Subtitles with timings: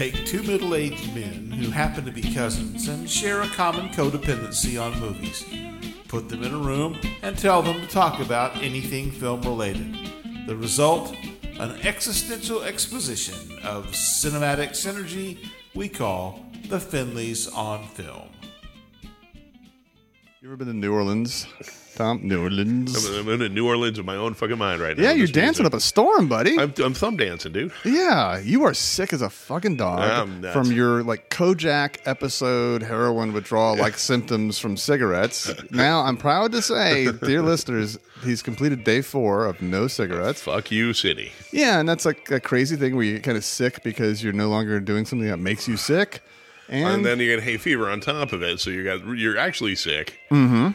[0.00, 4.82] Take two middle aged men who happen to be cousins and share a common codependency
[4.82, 5.44] on movies.
[6.08, 9.94] Put them in a room and tell them to talk about anything film related.
[10.46, 11.14] The result?
[11.58, 18.30] An existential exposition of cinematic synergy we call the Finleys on Film.
[20.50, 21.46] You ever been to New Orleans,
[21.94, 22.18] Tom?
[22.24, 23.06] New Orleans.
[23.06, 25.04] I'm, I'm in New Orleans in my own fucking mind right now.
[25.04, 25.74] Yeah, you're This dancing music.
[25.74, 26.58] up a storm, buddy.
[26.58, 27.70] I'm, I'm thumb dancing, dude.
[27.84, 30.52] yeah, you are sick as a fucking dog I'm nuts.
[30.52, 35.48] from your like Kojak episode heroin withdrawal like symptoms from cigarettes.
[35.70, 40.42] Now, I'm proud to say, dear listeners, he's completed day four of no cigarettes.
[40.42, 41.30] Fuck you, city.
[41.52, 44.48] Yeah, and that's like a crazy thing where you're kind of sick because you're no
[44.48, 46.24] longer doing something that makes you sick.
[46.70, 49.36] And, And then you get hay fever on top of it, so you got you're
[49.36, 50.18] actually sick.
[50.30, 50.70] Mm-hmm.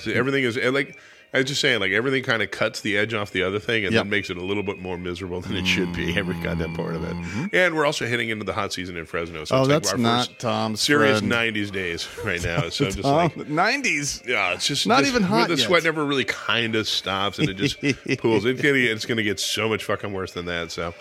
[0.00, 0.98] so everything is like
[1.34, 3.84] I was just saying, like everything kind of cuts the edge off the other thing,
[3.84, 4.04] and Yep.
[4.04, 6.16] then makes it a little bit more miserable than it should be.
[6.16, 7.50] Every goddamn part of it.
[7.52, 9.58] And we're also heading into the hot season in Fresno, so Mm-hmm.
[9.58, 11.30] Oh, it's like that's our not first Tom's serious friend.
[11.32, 12.68] '90s days right now.
[12.70, 14.26] So just like 90s.
[14.26, 15.66] Yeah, it's just Not just- even hot The yet.
[15.66, 17.80] sweat never really kind of stops, and it just
[18.20, 18.46] pools.
[18.46, 20.70] It's gonna it's gonna get so much fucking worse than that.
[20.70, 20.94] So,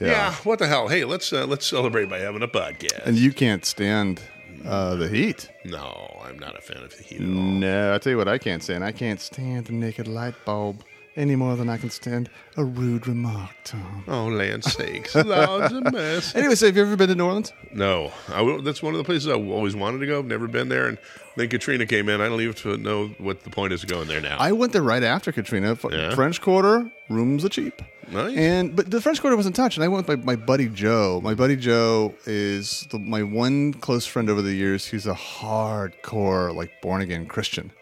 [0.00, 0.88] yeah, what the hell?
[0.88, 3.04] Hey, let's uh, let's celebrate by having a podcast.
[3.04, 4.20] And you can't stand
[4.66, 5.50] uh, the heat.
[5.64, 7.32] no, I'm not a fan of the heat at all.
[7.32, 8.84] No, I tell you what, I can't stand.
[8.84, 10.84] I can't stand the naked light bulb
[11.16, 14.04] any more than I can stand a rude remark, Tom.
[14.08, 16.34] Oh, land sakes, Lord's a mess.
[16.42, 17.52] Anyway, so have you ever been to New Orleans?
[17.72, 20.18] No, I that's one of the places I always wanted to go.
[20.18, 20.98] I've never been there, and
[21.36, 22.20] then Katrina came in.
[22.20, 24.36] I don't even know what the point is of going there now.
[24.38, 25.78] I went there right after Katrina.
[25.90, 26.14] Yeah?
[26.14, 27.82] French Quarter rooms are cheap.
[28.10, 28.36] Nice.
[28.36, 29.76] And but the French Quarter wasn't touched.
[29.76, 31.20] And I went with my, my buddy Joe.
[31.22, 34.86] My buddy Joe is the, my one close friend over the years.
[34.86, 37.72] He's a hardcore like born again Christian.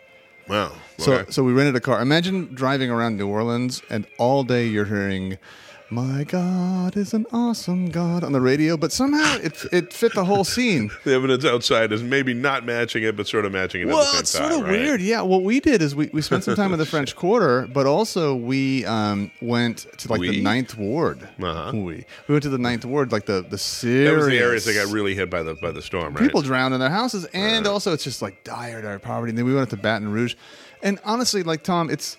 [0.50, 0.72] Wow.
[0.98, 2.02] So so we rented a car.
[2.02, 5.38] Imagine driving around New Orleans and all day you're hearing
[5.92, 10.24] my God is an awesome God on the radio, but somehow it it fit the
[10.24, 10.90] whole scene.
[11.04, 14.04] the evidence outside is maybe not matching it, but sort of matching it Well, the
[14.04, 14.50] same it's time.
[14.50, 14.80] sort of right?
[14.80, 15.00] weird.
[15.00, 15.22] Yeah.
[15.22, 18.36] What we did is we, we spent some time in the French Quarter, but also
[18.36, 21.28] we um, went to like the Ninth Ward.
[21.42, 21.72] Uh-huh.
[21.74, 24.10] We we went to the Ninth Ward, like the the serious.
[24.10, 26.22] That was the areas that got really hit by the by the storm, right?
[26.22, 29.30] people drowned in their houses, and also it's just like dire, dire poverty.
[29.30, 30.36] And then we went up to Baton Rouge,
[30.84, 32.16] and honestly, like Tom, it's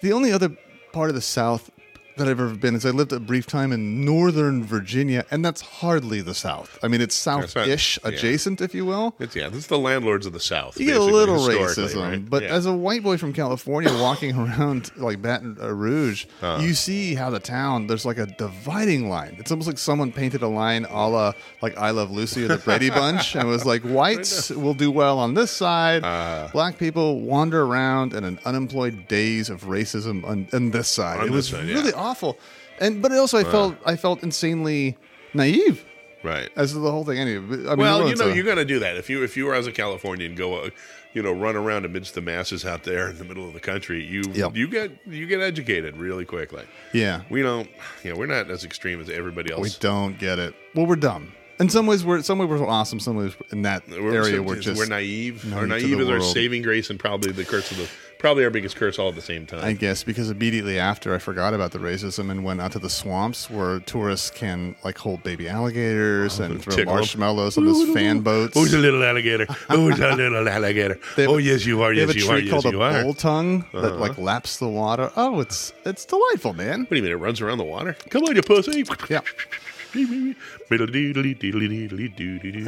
[0.00, 0.50] the only other
[0.92, 1.70] part of the South
[2.16, 5.60] that I've ever been is I lived a brief time in Northern Virginia, and that's
[5.60, 6.78] hardly the South.
[6.82, 8.08] I mean, it's South-ish, yeah.
[8.10, 9.14] adjacent, if you will.
[9.18, 10.78] It's, yeah, this is the landlords of the South.
[10.78, 12.30] You get a little racism, right?
[12.30, 12.50] but Yeah.
[12.54, 16.62] as a white boy from California walking around like Baton Rouge, Uh-huh.
[16.62, 19.36] you see how the town there's like a dividing line.
[19.38, 22.58] It's almost like someone painted a line a la like I Love Lucy or the
[22.58, 26.48] Brady Bunch, and was like whites will do well on this side, Uh-huh.
[26.52, 31.20] black people wander around in an unemployed daze of racism on, on this side.
[31.20, 32.01] On it this was side, yeah.
[32.02, 32.38] Awful,
[32.80, 34.96] and but also I felt I felt insanely
[35.34, 35.84] naive
[36.22, 36.50] right.
[36.56, 37.18] as to the whole thing.
[37.18, 39.46] Anyway, I mean, well, you know, uh, you're to do that if you if you
[39.46, 40.70] were as a Californian go, uh,
[41.12, 44.04] you know, run around amidst the masses out there in the middle of the country.
[44.04, 44.56] You Yep.
[44.56, 46.64] you get you get educated really quickly.
[46.92, 47.22] yeah.
[47.30, 47.68] We don't,
[48.02, 49.62] you know, we're not as extreme as everybody else.
[49.62, 50.54] We don't get it.
[50.74, 51.32] Well, we're dumb.
[51.60, 52.98] In some ways, we're some ways we're awesome.
[52.98, 55.52] Some ways in that We're, area, we're just we're naive.
[55.54, 57.88] Our naive is our saving grace and probably the curse of the
[58.22, 59.62] probably our biggest curse all at the same time.
[59.62, 62.88] I guess because immediately after I forgot about the racism and went out to the
[62.88, 67.92] swamps where tourists can like hold baby alligators and throw Oh, tickle marshmallows on those
[67.92, 68.54] fan boats.
[68.54, 69.44] Who's a little alligator?
[69.68, 70.98] Who's a little alligator?
[71.16, 71.92] Have- oh yes, you are.
[71.94, 72.38] They have Yes, a you tree are.
[72.40, 72.90] Yes, called a are.
[72.90, 73.02] Uh-huh.
[73.02, 75.10] bull tongue that like laps the water.
[75.16, 76.80] Oh, it's it's delightful, man.
[76.82, 77.12] What do you mean?
[77.12, 77.96] It runs around the water?
[78.08, 78.84] Come on, you pussy!
[79.10, 79.20] Yeah,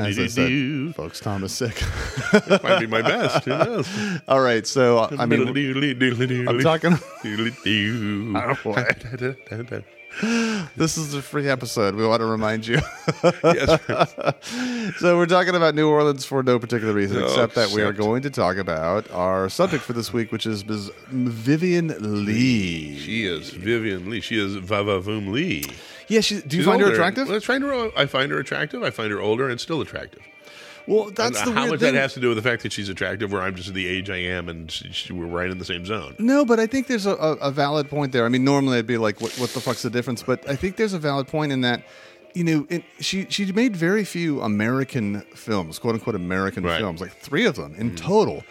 [0.00, 1.82] as I said, folks, Tom is sick.
[2.62, 3.44] Might be my best.
[3.44, 3.88] Who knows?
[4.28, 5.40] All right, so uh, I mean,
[6.48, 6.98] I'm talking.
[10.76, 11.94] This is a free episode.
[11.94, 12.78] We want to remind you.
[13.42, 13.80] yes.
[14.98, 17.92] So we're talking about New Orleans for no particular reason, No, except that we are
[17.92, 20.90] going to talk about our subject for this week, which is Ms.
[21.08, 22.98] Vivien Leigh.
[22.98, 24.20] She is Vivien Leigh.
[24.20, 25.64] She is Vavavoom Lee.
[26.08, 27.28] Yeah, she, do you She's find her attractive?
[27.28, 27.90] Well, I find her.
[27.96, 28.82] I find her attractive.
[28.82, 30.22] I find her older and still attractive.
[30.86, 31.94] Well, that's And the how much thing.
[31.94, 34.10] that has to do with the fact that she's attractive, where I'm just the age
[34.10, 36.14] I am, and she, she, we're right in the same zone.
[36.18, 38.26] No, but I think there's a, a, a valid point there.
[38.26, 40.22] I mean, normally I'd be like, what, what the fuck's the difference?
[40.22, 41.84] But I think there's a valid point in that,
[42.34, 46.78] you know, it, she she made very few American films, quote unquote American Right.
[46.80, 48.44] films, like three of them in total.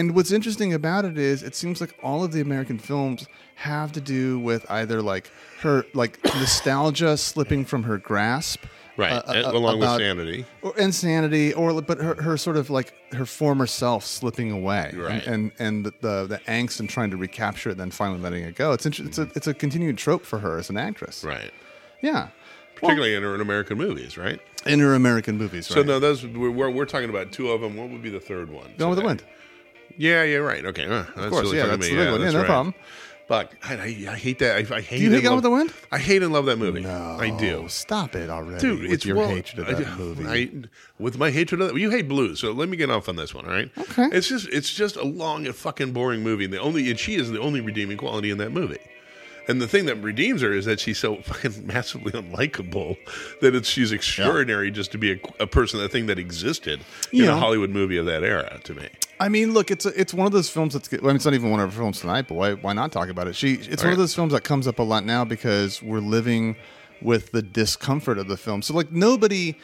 [0.00, 3.26] And what's interesting about it is, it seems like all of the American films
[3.56, 5.30] have to do with either like
[5.60, 8.64] her like nostalgia slipping from her grasp,
[8.96, 10.44] Right, uh, uh, along about- with sanity.
[10.62, 15.26] or insanity, or but her, her sort of like her former self slipping away, Right.
[15.26, 18.42] and and the, the the angst and trying to recapture it, and then finally letting
[18.44, 18.72] it go.
[18.72, 21.22] It's inter- it's a it's a continued trope for her as an actress.
[21.24, 21.50] Right.
[22.02, 22.28] Yeah.
[22.76, 24.40] particularly in, in American movies, right?
[24.66, 25.70] in her American movies.
[25.70, 25.76] right?
[25.76, 27.76] So no, those we're, we're, we're talking about two of them.
[27.76, 28.70] What would be the third one?
[28.78, 29.04] Gone with the?
[29.04, 29.22] Wind.
[29.98, 30.64] Yeah, yeah, right.
[30.64, 32.06] Okay, uh, that's course, really yeah, that's the big one.
[32.12, 32.46] Yeah, that's no right.
[32.46, 32.74] problem.
[33.28, 34.56] But I, I, I hate that.
[34.72, 34.98] I, I hate.
[34.98, 35.72] Do you hate Gone with the Wind?
[35.92, 36.80] I hate and love that movie.
[36.80, 37.68] No, I do.
[37.68, 40.26] Stop it already, Dude, with it's your well, hatred of I- that movie.
[40.26, 43.14] I, with my hatred of that, you hate blues, so let me get off on
[43.14, 43.44] this one.
[43.46, 43.70] All right.
[43.78, 44.08] Okay.
[44.10, 47.14] It's just it's just a long and fucking boring movie, and the only and she
[47.14, 48.78] is the only redeeming quality in that movie.
[49.48, 52.96] And the thing that redeems her is that she's so fucking massively unlikable
[53.42, 56.80] that it's she's extraordinary just to be a, a person, a thing that existed
[57.12, 57.36] in Yeah.
[57.36, 58.58] a Hollywood movie of that era.
[58.64, 58.88] To me,
[59.20, 60.92] I mean, look, it's a, it's one of those films that's.
[60.92, 63.08] I mean, it's not even one of her films tonight, but why why not talk
[63.10, 63.36] about it?
[63.36, 63.92] She it's one Right.
[63.92, 66.56] of those films that comes up a lot now because we're living
[67.02, 68.62] with the discomfort of the film.
[68.62, 69.56] So like nobody,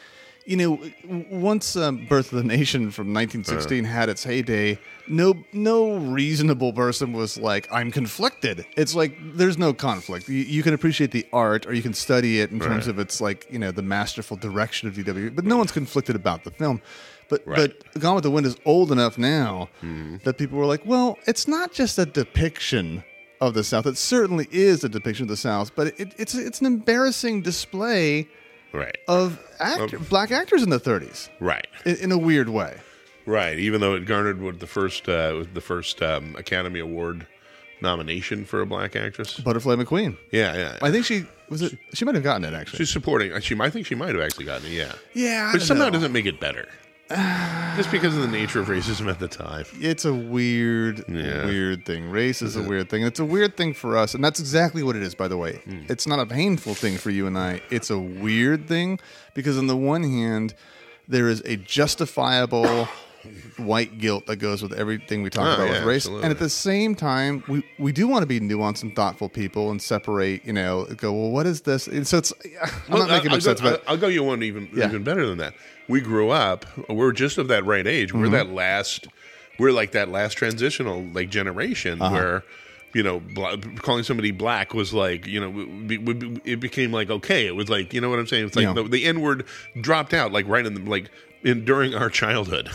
[0.45, 0.79] you know,
[1.31, 4.77] once um, Birth of the Nation from 1916 had its heyday,
[5.07, 8.63] no no reasonable person was like, I'm conflicted.
[8.75, 10.29] It's like there's no conflict.
[10.29, 13.19] You, you can appreciate the art or you can study it in terms of its
[13.19, 16.79] like you know the masterful direction of DW, but no one's conflicted about the film.
[17.29, 17.73] But Right.
[17.93, 20.17] but Gone with the Wind is old enough now Mm-hmm.
[20.23, 23.03] that people were like, well, it's not just a depiction
[23.41, 23.85] of the South.
[23.85, 28.27] It certainly is a depiction of the South, but it, it's it's an embarrassing display
[28.73, 32.77] right, of actor, black actors in the 30s right, in, in a weird way.
[33.25, 33.59] right.
[33.59, 37.27] Even though it garnered what the first uh, the first um, Academy Award
[37.81, 39.39] nomination for a black actress.
[39.39, 40.17] Butterfly McQueen.
[40.31, 40.77] Yeah, yeah.
[40.81, 41.77] I think she was it.
[41.93, 42.77] She might have gotten it actually.
[42.77, 43.39] She's supporting.
[43.41, 44.71] She, I think she might have actually gotten it.
[44.73, 45.91] Yeah, Yeah, I don't somehow know.
[45.91, 46.67] doesn't make it better.
[47.09, 49.65] Just because of the nature of racism at the time.
[49.79, 51.45] It's a weird, Yeah.
[51.45, 52.09] weird thing.
[52.09, 53.03] Race is a weird thing.
[53.03, 55.15] It's a weird thing for us, and that's exactly what it is.
[55.15, 55.83] By the way, Hmm.
[55.87, 57.61] it's not a painful thing for you and I.
[57.69, 58.99] It's a weird thing
[59.33, 60.53] because, on the one hand,
[61.07, 62.89] there is a justifiable
[63.57, 66.23] white guilt that goes with everything we talk Oh, about yeah, with race, absolutely.
[66.23, 69.71] and at the same time, we we do want to be nuanced and thoughtful people
[69.71, 70.45] and separate.
[70.45, 71.31] You know, go well.
[71.31, 71.87] What is this?
[71.87, 72.33] And so it's.
[72.89, 74.87] I'm not making I'll, much sense, go, but I'll go you one even Yeah.
[74.87, 75.53] even better than that.
[75.87, 76.65] We grew up.
[76.89, 78.09] We're just of that right age.
[78.09, 78.21] Mm-hmm.
[78.21, 79.07] We're that last.
[79.59, 82.13] We're like that last transitional like generation Uh-huh.
[82.15, 82.43] where.
[82.93, 86.91] You know, bla- calling somebody black was like, you know, we, we, we- it became
[86.91, 87.45] like okay.
[87.45, 88.47] It was like, you know what I'm saying?
[88.47, 88.73] It's like Yeah.
[88.73, 89.45] the, the N word
[89.79, 91.11] dropped out, like right in the like
[91.43, 92.69] in during our childhood.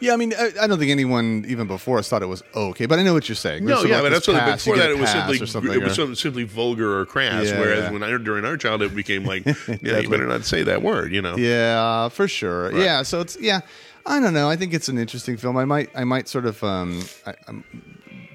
[0.00, 2.86] Yeah, I mean, I, I don't think anyone even before us thought it was okay,
[2.86, 3.64] but I know what you're saying.
[3.64, 4.36] No, yeah, but like that's what.
[4.38, 7.46] Pass, before that, it was simply or it was or- simply vulgar or crass.
[7.46, 7.90] Yeah, whereas yeah.
[7.90, 9.44] when I during our childhood, it became like,
[9.82, 11.12] yeah, you better not say that word.
[11.12, 11.36] You know.
[11.36, 12.72] Yeah, for sure.
[12.72, 13.60] Yeah, so it's yeah.
[14.06, 14.48] I don't know.
[14.48, 15.56] I think it's an interesting film.
[15.58, 17.34] I might I might sort of um I,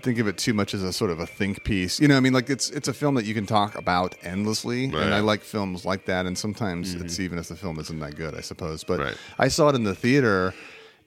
[0.05, 1.99] think of it too much as a sort of a think piece.
[1.99, 4.85] You know, I mean, like it's it's a film that you can talk about endlessly,
[4.85, 6.27] and I like films like that.
[6.27, 8.83] And sometimes it's even if the film isn't that good, I suppose.
[8.83, 9.17] But Right.
[9.39, 10.53] I saw it in the theater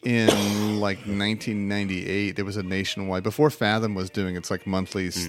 [0.04, 5.28] in like 1998 there was a nationwide before fathom was doing its like monthly s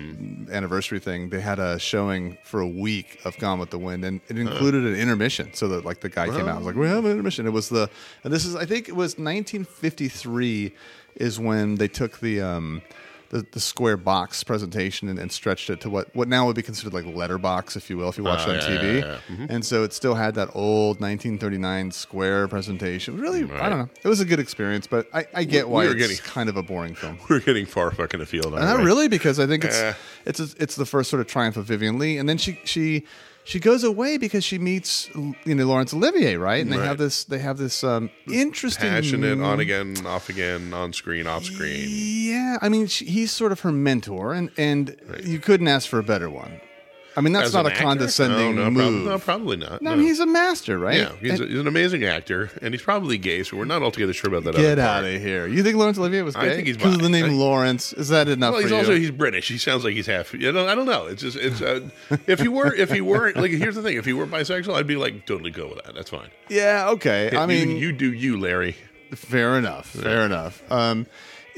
[0.52, 4.22] anniversary thing they had a showing for a week of gone with the wind and
[4.28, 6.88] it included an intermission so that like the guy came out and was like we
[6.88, 7.48] have an intermission.
[7.48, 7.90] It was the
[8.24, 10.72] and this is i think it was 1953
[11.16, 12.82] is when they took the um
[13.30, 16.62] the, the square box presentation and, and stretched it to what, what now would be
[16.62, 19.02] considered like letterbox, if you will, if you watch Oh, it on yeah, TV.
[19.02, 19.46] yeah, yeah.
[19.50, 23.20] And so it still had that old 1939 square presentation.
[23.20, 23.90] Really, I don't know.
[24.04, 26.50] It was a good experience, but I, I get why We were it's getting- kind
[26.50, 27.20] of a boring film.
[27.30, 28.54] We're getting far fucking afield.
[28.54, 28.86] aren't Not we?
[28.86, 29.94] really, because I think it's Eh.
[30.26, 33.06] it's a, it's the first sort of triumph of Vivien Leigh, and then she she
[33.44, 36.62] she goes away because she meets you know Laurence Olivier, right?
[36.62, 36.86] And they Right.
[36.88, 41.44] have this they have this um, interesting Passionate, on again, off again, on screen, off
[41.46, 41.88] screen.
[41.90, 46.00] Yeah, I mean she, he's sort of her mentor, and and you couldn't ask for
[46.00, 46.62] a better one.
[47.18, 47.84] I mean that's not a actor?
[47.84, 48.76] condescending no, no, move.
[48.76, 49.82] Probably, no, probably not.
[49.82, 50.02] no, no.
[50.02, 50.98] He's a master, right?
[50.98, 53.82] yeah, he's, And- a, he's an amazing actor, and he's probably gay, so we're not
[53.82, 54.56] altogether sure about that.
[54.56, 55.48] Get out of here!
[55.48, 56.52] You think Laurence Olivier was gay?
[56.52, 57.94] I think he's because of the name I- Lawrence.
[57.94, 58.78] Is that enough Well, he's you?
[58.78, 59.48] also he's British.
[59.48, 60.34] He sounds like he's half.
[60.34, 61.08] You know, I don't know.
[61.08, 61.62] It's just it's.
[61.62, 61.90] Uh,
[62.28, 63.98] if he were if he weren't like here's the thing.
[63.98, 65.96] If he were bisexual, I'd be like totally go with that.
[65.96, 66.30] That's fine.
[66.50, 67.36] yeah, okay.
[67.36, 68.76] I mean, you, do you, Larry.
[69.16, 69.88] fair enough.
[69.88, 70.62] Fair enough.
[70.72, 71.08] Um,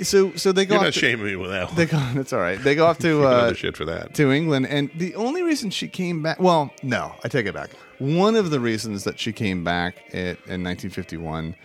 [0.03, 1.67] so so they go You're off not to, shaming me with that.
[1.67, 1.75] One.
[1.75, 1.97] They go.
[2.13, 2.61] That's all right.
[2.61, 4.13] They go off to uh, shit for that.
[4.15, 6.39] to England, and the only reason she came back.
[6.39, 7.71] Well, no, I take it back.
[7.99, 11.55] One of the reasons that she came back at, in 1951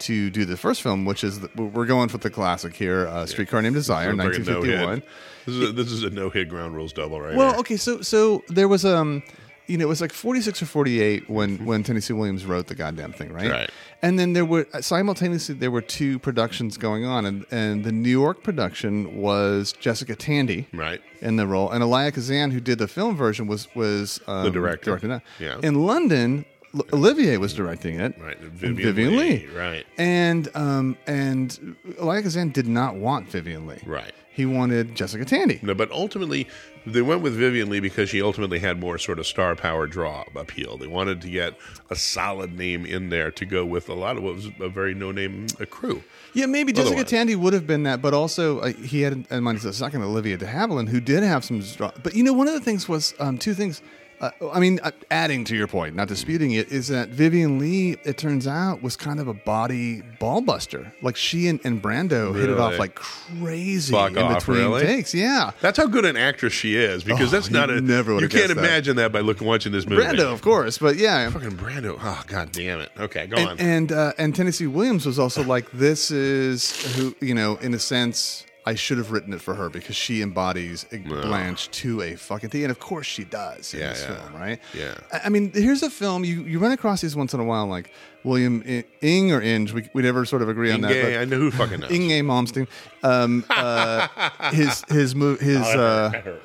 [0.00, 3.24] to do the first film, which is the, we're going for the classic here, uh,
[3.26, 4.94] Streetcar Named Desire, no 1951.
[4.96, 5.08] hit.
[5.46, 7.58] This is a, this is a no hit ground rules double right Well, here.
[7.60, 9.22] okay, so so there was um,
[9.66, 13.12] you know, it was like 46 or 48 when when Tennessee Williams wrote the goddamn
[13.12, 13.50] thing, right?
[13.50, 13.70] Right.
[14.02, 18.10] And then there were simultaneously there were two productions going on, and and the New
[18.10, 21.00] York production was Jessica Tandy, Right.
[21.20, 24.50] in the role, and Elia Kazan, who did the film version, was was um, The
[24.50, 24.90] director.
[24.90, 25.22] directing that.
[25.38, 25.58] Yeah.
[25.62, 26.44] In London,
[26.92, 28.14] Olivier was directing it.
[28.20, 28.38] Right.
[28.40, 29.86] and Vivien Leigh, right.
[29.98, 33.82] And um and Elia Kazan did not want Vivien Leigh.
[33.86, 34.12] Right.
[34.34, 35.60] He wanted Jessica Tandy.
[35.62, 36.48] No, but ultimately,
[36.86, 40.24] they went with Vivien Leigh because she ultimately had more sort of star power draw
[40.34, 40.78] appeal.
[40.78, 41.54] They wanted to get
[41.90, 44.94] a solid name in there to go with a lot of what was a very
[44.94, 46.02] no name crew.
[46.32, 47.10] Yeah, maybe Jessica Otherwise.
[47.10, 50.38] Tandy would have been that, but also uh, he had in mind a second Olivia
[50.38, 51.62] de Havilland, who did have some.
[52.02, 53.82] But you know, one of the things was um, two things.
[54.22, 57.96] Uh, I mean, uh, adding to your point, not disputing it, is that Vivien Leigh,
[58.04, 60.92] it turns out, was kind of a body ball buster.
[61.02, 64.82] Like she and, and Brando hit it off like crazy Fuck in off, between really?
[64.86, 65.12] takes.
[65.12, 65.50] Yeah.
[65.60, 67.80] That's how good an actress she is because Oh, that's not a.
[67.80, 68.58] never you can't that.
[68.58, 70.02] imagine that, by looking watching this movie.
[70.02, 71.28] Brando, of course, but yeah.
[71.28, 71.98] Fucking Brando.
[72.00, 72.90] Oh, god damn it.
[72.98, 73.48] Okay, go on.
[73.58, 77.74] and and, uh, and Tennessee Williams was also like, this is who you know, in
[77.74, 82.14] a sense, I should have written it for her because she embodies Blanche to a
[82.14, 84.14] fucking T, and of course she does in Yeah, this yeah.
[84.28, 84.60] film, right?
[84.72, 84.94] Yeah.
[85.24, 87.90] I, mean, here's a film you you run across these once in a while, like
[88.22, 89.72] William I- Ing or Inge.
[89.72, 91.02] We, we never sort of agree on that.
[91.02, 91.90] But- I know who fucking knows.
[91.90, 92.68] Inge Malmsteen,
[93.02, 94.06] um, uh,
[94.50, 96.38] his his mo- his uh,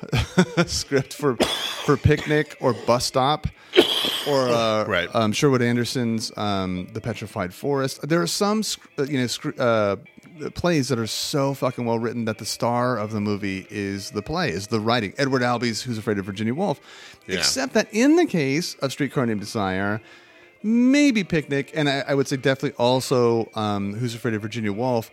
[0.66, 3.46] script for for picnic or bus stop
[4.26, 5.08] or uh, Right.
[5.14, 8.08] um, Sherwood Anderson's um, The Petrified Forest.
[8.08, 8.62] There are some
[8.98, 9.96] uh, you know uh,
[10.54, 14.22] plays that are so fucking well written that the star of the movie is the
[14.22, 15.12] play, is the writing.
[15.18, 16.80] Edward Albee's Who's Afraid of Virginia Woolf.
[17.26, 17.38] Yeah.
[17.38, 20.00] Except that in the case of Streetcar Named Desire,
[20.62, 25.10] maybe Picnic, and I, I would say definitely also um, Who's Afraid of Virginia Woolf.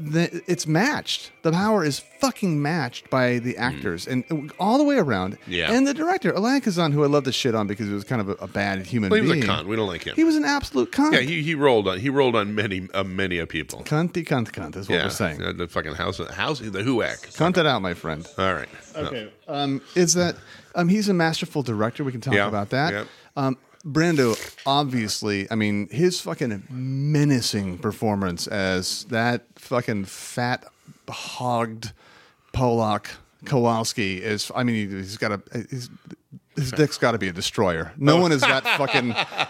[0.00, 1.32] The, it's matched.
[1.42, 4.24] The power is fucking matched by the actors and
[4.58, 5.34] all the way around.
[5.44, 5.52] Hmm.
[5.52, 5.72] Yeah.
[5.72, 8.20] And the director, Elia Kazan, who I love to shit on because he was kind
[8.20, 9.66] of a, a bad human Well, he was a cunt.
[9.66, 10.14] We don't like him.
[10.14, 11.12] He was an absolute cunt.
[11.12, 13.82] yeah, he, he rolled on he rolled on many uh, many a people.
[13.82, 15.42] Cunty cunt cunt is what yeah, we're saying.
[15.42, 17.36] Uh, the fucking house house the HUAC.
[17.36, 18.26] Cunt it out, my friend.
[18.38, 18.68] All right.
[18.96, 19.30] Okay.
[19.48, 20.36] Um, is that
[20.76, 22.04] um, he's a masterful director?
[22.04, 22.92] We can talk Yeah, about that.
[22.92, 23.04] yeah.
[23.36, 23.58] Um,
[23.88, 30.66] Brando, obviously, I mean, his fucking menacing performance as that fucking fat,
[31.08, 31.92] hogged
[32.52, 33.06] Polak
[33.44, 34.50] Kowalski is.
[34.54, 35.66] I mean, he's got a.
[35.70, 35.88] He's,
[36.58, 37.92] his dick's got to be a destroyer.
[37.96, 39.08] No one is that fucking.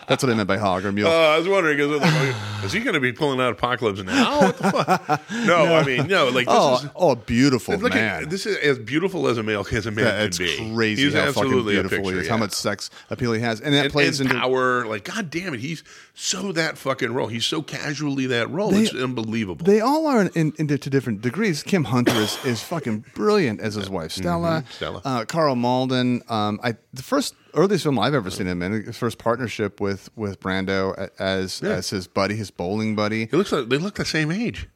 [0.09, 1.09] That's what I meant by hog or mule.
[1.09, 4.39] Uh, I was wondering, is, like, is he going to be pulling out Apocalypse now?
[4.49, 5.31] What the fuck?
[5.47, 6.29] No, I mean, no.
[6.29, 8.25] Like this oh, is oh, beautiful look man.
[8.25, 10.73] at this is as beautiful as a male as a man Yeah, can it's be.
[10.75, 12.27] crazy He's how fucking absolutely a beautiful he is.
[12.27, 12.33] yeah.
[12.33, 14.87] How much sex appeal he has, and that and, plays and into power.
[14.87, 15.83] Like, god damn it, he's
[16.15, 17.29] so that fucking role.
[17.29, 18.71] He's so casually that role.
[18.71, 19.65] They- it's unbelievable.
[19.65, 21.63] They all are in, in, in to different degrees.
[21.63, 24.63] Kim Hunter is, is fucking brilliant as his wife Stella.
[24.63, 24.71] Mm-hmm.
[24.73, 25.03] Stella.
[25.05, 26.23] Uh, Karl Malden.
[26.29, 28.85] Um, I the first earliest film I've ever seen him in.
[28.85, 33.27] His first partnership with with Brando as as his buddy, his bowling buddy.
[33.27, 34.69] he looks like they look the same age.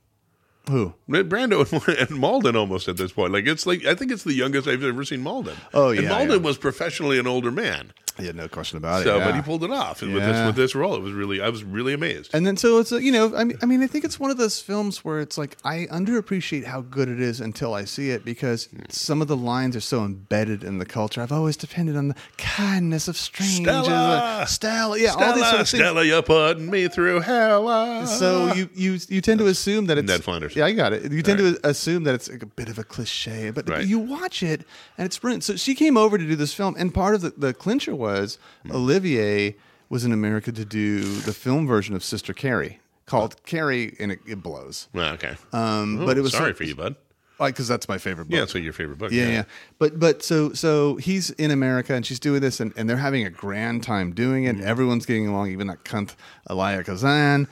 [0.70, 0.94] Who?
[1.08, 1.66] Brando
[2.08, 3.32] and Malden almost at this point.
[3.32, 5.56] Like it's like I think it's the youngest I've ever seen Malden.
[5.74, 6.00] Oh, yeah.
[6.00, 6.46] and Malden yeah.
[6.46, 7.92] was professionally an older man.
[8.18, 9.04] Yeah, no question about it.
[9.04, 9.24] So, it.
[9.24, 10.94] but he pulled it off and with this with this role.
[10.94, 12.30] It was really I was really amazed.
[12.34, 14.36] And then so it's you know I mean I mean I think it's one of
[14.36, 18.24] those films where it's like I underappreciate how good it is until I see it
[18.24, 21.22] because some of the lines are so embedded in the culture.
[21.22, 23.84] I've always depended on the kindness of strangers.
[23.84, 24.44] Stella!
[24.48, 25.82] Stella, yeah, Stella, all these sort of things.
[25.82, 27.68] Stella, you're putting me through hell.
[27.68, 28.04] ah.
[28.04, 30.54] So you you you tend to assume that it's Ned Flanders.
[30.54, 31.10] Yeah, I got it.
[31.10, 33.86] You tend to assume that it's like a bit of a cliche, but Right.
[33.86, 34.66] you watch it
[34.98, 35.44] and it's brilliant.
[35.44, 38.02] So she came over to do this film, and part of the, the clincher was
[38.64, 38.72] Hmm.
[38.72, 39.56] Olivier
[39.88, 44.20] was in America to do the film version of Sister Carrie called Carrie, and it,
[44.26, 44.88] it blows.
[44.96, 45.36] Okay.
[45.52, 46.96] Um, Oh, but it was sorry so- for you, bud.
[47.38, 48.38] Like because that's my favorite book.
[48.38, 49.12] Yeah, so your favorite book.
[49.12, 49.44] Yeah, yeah.
[49.78, 53.24] But but so so he's in America and she's doing this and, and they're having
[53.24, 54.60] a grand time doing Mm-hmm.
[54.62, 54.64] it.
[54.64, 56.14] Everyone's getting along, even that cunt
[56.48, 57.48] Elia Kazan.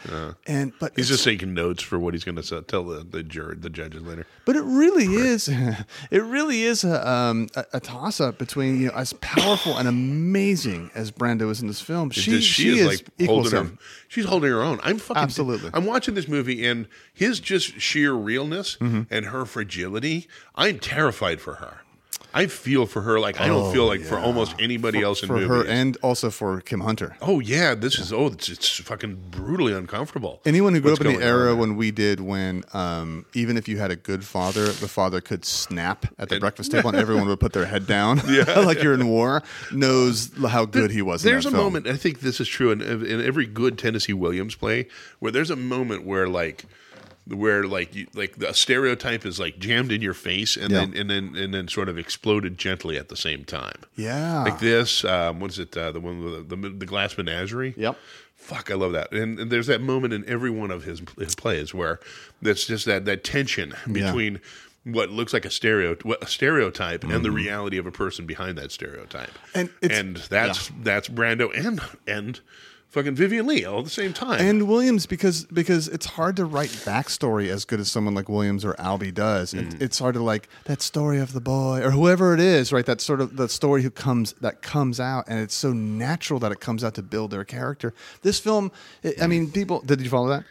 [0.47, 3.57] and but He's just taking notes for what he's going to tell the the jury,
[3.59, 4.27] the judges later.
[4.47, 5.49] But it really is,
[6.11, 9.87] it really is a, um, a, a toss up between you know as powerful and
[9.89, 12.11] amazing as Brando is in this film.
[12.11, 13.71] She, She, she, is, like holding her.
[14.09, 14.81] She's holding her own.
[14.83, 15.71] I'm fucking Absolutely.
[15.73, 19.03] I'm watching this movie and his just sheer realness Mm-hmm.
[19.13, 19.80] and her fragility.
[20.55, 21.79] I'm terrified for her.
[22.33, 25.35] I feel for her like I don't feel like for almost anybody else in Oh,
[25.35, 25.67] for movies.
[25.67, 27.17] her and also for Kim Hunter.
[27.21, 30.41] oh yeah, this is oh it's, it's fucking brutally uncomfortable.
[30.47, 33.57] Anyone who grew What's up in the on era when we did, when um, even
[33.57, 36.99] if you had a good father, the father could snap at the breakfast table and
[36.99, 41.25] everyone would put their head down, like you're in war, knows how good he was.
[41.25, 41.65] in There's a film.
[41.65, 41.89] moment.
[41.89, 44.87] I think this is true in, in every good Tennessee Williams play,
[45.19, 46.65] where there's a moment where like,
[47.31, 50.81] where like you, like the stereotype is like jammed in your face, and Yeah.
[50.81, 53.79] then and then and then sort of exploded gently at the same time.
[53.97, 54.45] Yeah.
[54.45, 55.77] Like this, um, what is it?
[55.77, 57.75] Uh, the one with the, the, the glass menagerie.
[57.77, 57.97] Yep.
[58.37, 59.13] Fuck, I love that.
[59.13, 62.01] And, and there's that moment in every one of his, his plays where
[62.41, 64.41] that's just that that tension between
[64.85, 68.73] what looks like a stereo a stereotype and the reality of a person behind that
[68.73, 69.29] stereotype.
[69.55, 69.59] Mm-hmm.
[69.59, 72.41] And and that's that's Brando and and
[72.91, 74.41] fucking Vivien Leigh all at the same time.
[74.41, 78.65] and Williams because because it's hard to write backstory as good as someone like Williams
[78.65, 79.55] or Albee does.
[79.55, 79.83] It, Mm-hmm.
[79.83, 82.85] it's hard to like that story of the boy or whoever it is, right?
[82.87, 86.53] That sort of the story who comes that comes out, and it's so natural that
[86.53, 87.95] it comes out to build their character.
[88.23, 88.71] This film,
[89.05, 89.81] I I mean, people.
[89.81, 90.45] Did you follow that?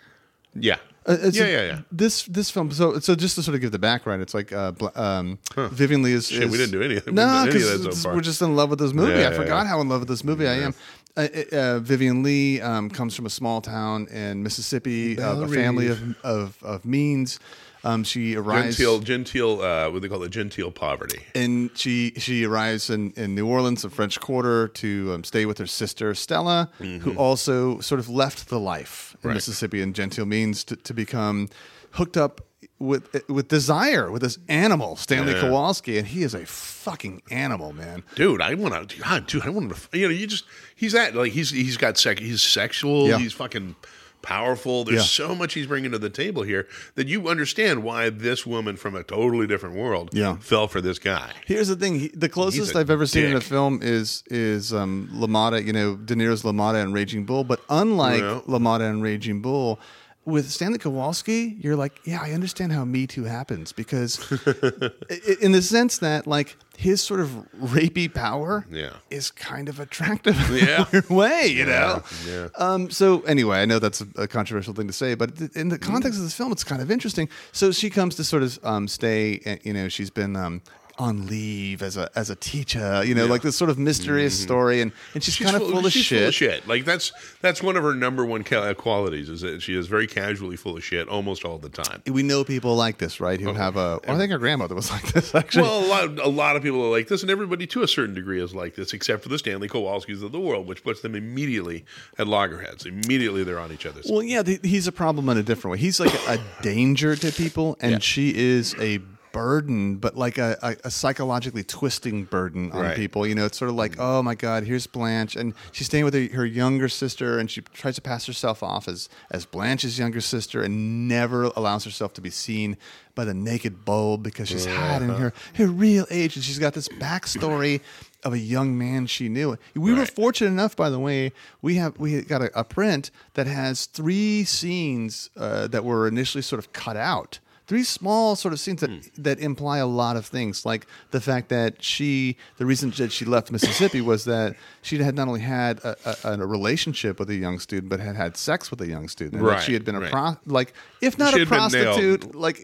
[0.55, 1.79] yeah, Uh, yeah, a- yeah, yeah.
[1.91, 2.71] This this film.
[2.71, 6.13] So so just to sort of give the background, it's like uh, um, Vivien Leigh
[6.13, 6.27] is.
[6.27, 8.13] Shit, we is- didn't do any of- we No, didn't do any of because so
[8.15, 9.11] we're just in love with this movie.
[9.19, 9.69] Yeah, I yeah, forgot yeah.
[9.69, 10.73] how in love with this movie I am.
[11.19, 15.87] Uh, uh, Vivien Leigh um, comes from a small town in Mississippi, uh, a family
[15.87, 17.39] of, of of means.
[17.81, 21.21] Um, she arrives Genteel, genteel, uh, what they call it, genteel poverty.
[21.33, 25.57] and she she arrives in, in New Orleans, the French Quarter, to um, stay with
[25.59, 29.27] her sister Stella, who also sort of left the life in Mm-hmm.
[29.29, 29.33] Right.
[29.35, 31.47] Mississippi and genteel means to, to become
[31.91, 32.41] hooked up
[32.77, 35.41] with with desire with this animal Stanley Yeah.
[35.41, 38.03] Kowalski, and he is a fucking animal, man.
[38.15, 41.15] Dude, I want to, God, dude, I want to, you know, you just, he's that,
[41.15, 43.17] like, he's, he's got sex, he's sexual, Yeah.
[43.17, 43.75] he's fucking
[44.21, 44.83] powerful.
[44.83, 45.27] There's Yeah.
[45.27, 48.93] so much he's bringing to the table here that you understand why this woman from
[48.95, 50.35] a totally different world Yeah.
[50.39, 51.31] fell for this guy.
[51.45, 55.09] Here's the thing: he, the closest I've ever seen in a film is is um,
[55.13, 55.65] LaMotta.
[55.65, 57.43] You know, De Niro's LaMotta and Raging Bull.
[57.45, 58.41] But unlike Yeah.
[58.47, 59.79] LaMotta and Raging Bull,
[60.25, 64.19] with Stanley Kowalski, you're like, yeah, I understand how Me Too happens because,
[65.41, 68.91] in the sense that like his sort of rapey power, Yeah.
[69.09, 70.83] is kind of attractive in Yeah.
[70.83, 72.03] a weird way, you know.
[72.27, 72.47] yeah.
[72.57, 75.69] Um, so anyway, I know that's a, a controversial thing to say, but th- in
[75.69, 77.27] the context of this film, it's kind of interesting.
[77.51, 79.41] So she comes to sort of um, stay.
[79.45, 80.61] uh, You know, she's been um,
[80.99, 83.03] on leave as a as a teacher.
[83.03, 84.43] You know, like this sort of mysterious mm-hmm.
[84.43, 86.19] story, and and she's, kind of full, of she's shit.
[86.19, 86.67] full of shit.
[86.67, 90.57] Like that's that's one of her number one qualities is that she is very casually
[90.57, 92.03] full of shit almost all the time.
[92.05, 93.39] We know people like this, right?
[93.39, 93.99] Who oh, have a.
[94.05, 95.63] Well, I think her grandmother was like this actually.
[95.63, 98.13] Well, a lot, a lot of people are like this, and everybody to a certain
[98.13, 101.15] degree is like this, except for the Stanley Kowalskis of the world, which puts them
[101.15, 101.85] immediately
[102.17, 102.85] at loggerheads.
[102.85, 104.07] Immediately, they're on each other's.
[104.09, 105.77] Well, yeah, th- he's a problem in a different way.
[105.77, 107.99] He's like a danger to people, and Yeah.
[107.99, 108.99] she is a
[109.31, 112.95] burden, but like a, a, a psychologically twisting burden on Right.
[112.95, 113.27] people.
[113.27, 116.13] You know, it's sort of like, oh my God, here's Blanche, and she's staying with
[116.13, 120.21] her, her younger sister, and she tries to pass herself off as as Blanche's younger
[120.21, 122.77] sister, and never allows herself to be seen
[123.15, 126.87] by the naked bulb because she's hiding her her real age, and she's got this
[126.89, 127.81] backstory.
[128.21, 129.57] Of a young man she knew.
[129.75, 133.47] We were fortunate enough, by the way, we have we got a, a print that
[133.47, 137.39] has three scenes uh, that were initially sort of cut out.
[137.69, 141.49] Three small sort of scenes that that imply a lot of things, like the fact
[141.49, 145.77] that she, the reason that she left Mississippi was that she had not only had
[145.79, 149.07] a, a, a relationship with a young student, but had had sex with a young
[149.07, 149.43] student.
[149.43, 150.11] Right, she had been a right.
[150.11, 151.95] pro, like if not She a had been nailed.
[151.95, 152.63] prostitute, like uh,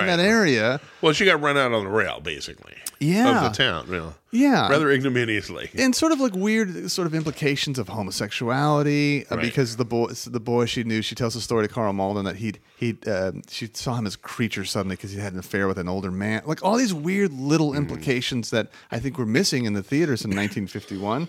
[0.00, 0.80] in that area.
[1.02, 2.76] Well, she got run out on the rail, basically.
[3.00, 3.44] Yeah.
[3.44, 4.14] Of the town, you know.
[4.32, 4.68] Yeah.
[4.68, 5.70] Rather ignominiously.
[5.76, 9.44] and sort of like weird sort of implications of homosexuality uh, Right.
[9.44, 12.36] because the boy the boy she knew she tells the story to Karl Malden that
[12.36, 15.66] he'd he uh, she saw him as a creature suddenly because he had an affair
[15.68, 17.78] with an older man like all these weird little Hmm.
[17.78, 21.28] implications that I think were missing in the theaters in 1951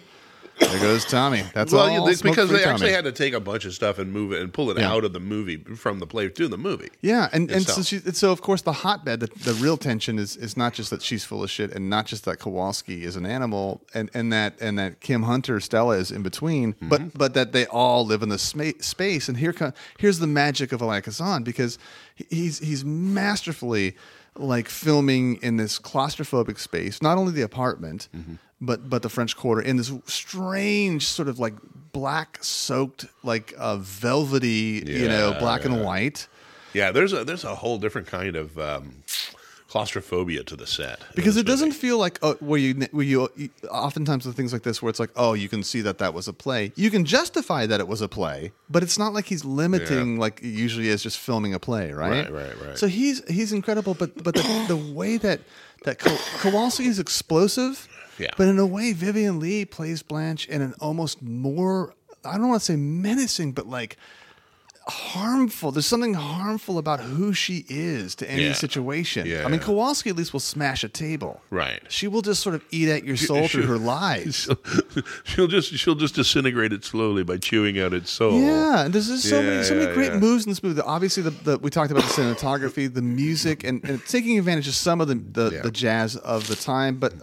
[0.59, 3.65] there goes Tommy that's well, all smoke because they actually had to take a bunch
[3.65, 4.91] of stuff and move it and pull it Yeah.
[4.91, 6.89] out of the movie from the play to the movie.
[7.01, 10.35] Yeah, and, and so she, so of course the hotbed, the, the real tension is
[10.37, 13.25] is not just that she's full of shit, and not just that Kowalski is an
[13.25, 16.89] animal, and, and that and that Kim Hunter Stella is in between, Mm-hmm.
[16.89, 19.27] but but that they all live in the sma- space.
[19.27, 21.77] And here co- here's the magic of Kazan because
[22.29, 23.95] he's he's masterfully
[24.35, 28.07] like filming in this claustrophobic space, not only the apartment.
[28.15, 28.35] Mm-hmm.
[28.63, 31.55] But, but the French Quarter in this strange sort of like
[31.91, 36.27] black soaked like uh, velvety you know Yeah, black and white.
[36.73, 39.03] Yeah, there's a there's a whole different kind of um,
[39.67, 41.79] claustrophobia to the set because it doesn't movie.
[41.79, 43.29] feel like uh, where you where you
[43.69, 46.27] oftentimes with things like this where it's like oh you can see that that was
[46.27, 46.71] a play.
[46.75, 50.41] You can justify that it was a play but it's not like he's limiting like
[50.41, 52.29] it usually is just filming a play right?
[52.29, 52.77] Right, right, right.
[52.77, 55.41] so he's he's incredible but but the, the way that
[55.83, 58.31] that Kowalski is explosive Yeah.
[58.37, 61.93] but in a way Vivien Leigh plays Blanche in an almost more
[62.23, 63.97] I don't want to say menacing but like
[64.87, 65.71] harmful.
[65.71, 68.53] There's something harmful about who she is to any Yeah.
[68.53, 69.25] situation.
[69.27, 69.45] Yeah.
[69.45, 71.41] I mean, Kowalski at least will smash a table.
[71.49, 71.81] Right.
[71.89, 74.49] She will just sort of eat at your soul through her lies.
[75.23, 78.39] She'll, just she'll just disintegrate it slowly by chewing out its soul.
[78.41, 80.19] Yeah, and there's just so Yeah, many so many yeah, great yeah.
[80.19, 80.81] moves in this movie.
[80.81, 84.73] Obviously, the, the we talked about the cinematography, the music, and, and taking advantage of
[84.75, 85.61] some of the the, Yeah.
[85.61, 86.97] the jazz of the time.
[86.97, 87.13] But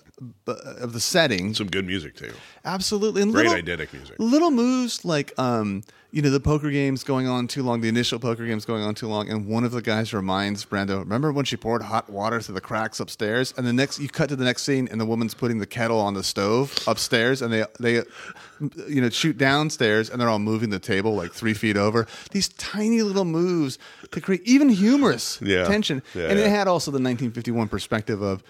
[0.44, 1.54] bu- of the setting.
[1.54, 2.32] Some good music too.
[2.64, 4.16] Absolutely, and Great little, diegetic music.
[4.18, 7.82] Little moves like um, you know, the poker game's going on too long.
[7.82, 11.00] The initial poker game's going on too long, and one of the guys reminds Brando,
[11.00, 14.28] "Remember when she poured hot water through the cracks upstairs?" And the next, you cut
[14.30, 17.52] to the next scene, and the woman's putting the kettle on the stove upstairs, and
[17.52, 18.02] they they,
[18.88, 22.06] you know, shoot downstairs, and they're all moving the table like three feet over.
[22.30, 23.78] These tiny little moves
[24.10, 25.64] to create even humorous Yeah.
[25.64, 28.42] tension, Yeah, and it had also the 1951 perspective of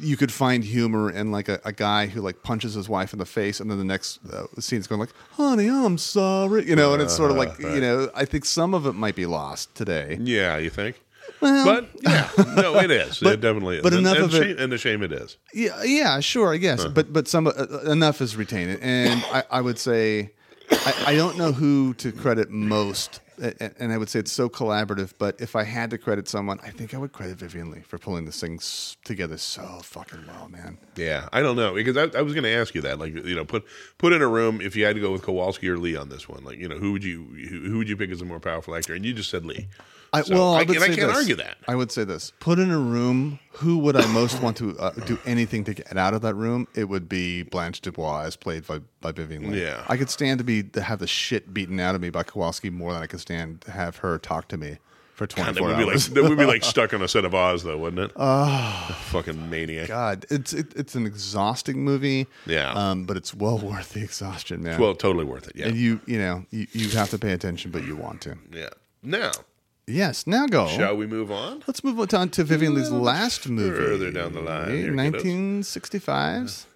[0.00, 3.18] you could find humor in like a, a guy who like punches his wife in
[3.18, 6.76] the face and then the next uh, scene is going like honey i'm sorry you
[6.76, 9.26] know and it's sort of like you know i think some of it might be
[9.26, 11.00] lost today Yeah, you think?
[11.40, 13.18] Well- but yeah, no, it is.
[13.20, 13.82] But- it definitely is.
[13.82, 15.36] but and, enough and of it- shame, and a shame it is.
[15.54, 19.42] yeah yeah sure i guess but but some uh, uh, enough is retained and i,
[19.50, 20.32] I would say
[20.70, 25.12] I, I don't know who to credit most and I would say it's so collaborative.
[25.18, 27.98] But if I had to credit someone, I think I would credit Vivien Leigh for
[27.98, 28.58] pulling this thing
[29.04, 30.78] together so fucking well, man.
[30.96, 32.98] Yeah, I don't know because I, I was going to ask you that.
[32.98, 33.64] Like, you know, put
[33.98, 36.28] put in a room if you had to go with Kowalski or Leigh on this
[36.28, 36.44] one.
[36.44, 38.74] Like, you know, who would you who, who would you pick as a more powerful
[38.74, 38.94] actor?
[38.94, 39.68] And you just said Leigh.
[40.18, 41.16] I, So, well, I, I I can't this.
[41.16, 41.56] argue that.
[41.68, 43.38] I would say this: put in a room.
[43.54, 46.68] Who would I most want to uh, do anything to get out of that room?
[46.74, 49.62] It would be Blanche Dubois, as played by, by Vivien Leigh.
[49.62, 49.82] Yeah.
[49.88, 52.68] I could stand to be to have the shit beaten out of me by Kowalski
[52.68, 54.76] more than I could stand to have her talk to me
[55.14, 56.08] for 24 God, that be like hours.
[56.10, 58.12] that would be like stuck on a set of Oz, though, wouldn't it?
[58.16, 59.88] Oh, fucking maniac.
[59.88, 62.26] God, it's it, it's an exhausting movie.
[62.44, 62.72] Yeah.
[62.74, 64.78] um, but it's well worth the exhaustion, man.
[64.78, 65.56] Well, totally worth it.
[65.56, 68.36] Yeah, and you you know you, you have to pay attention, but you want to.
[68.52, 68.68] yeah.
[69.02, 69.30] Now,
[69.86, 70.26] Yes.
[70.26, 70.66] Now go.
[70.66, 71.62] shall we move on?
[71.66, 73.76] Let's move on to Vivien Leigh's last movie.
[73.76, 76.66] Further down the line, here, 1965's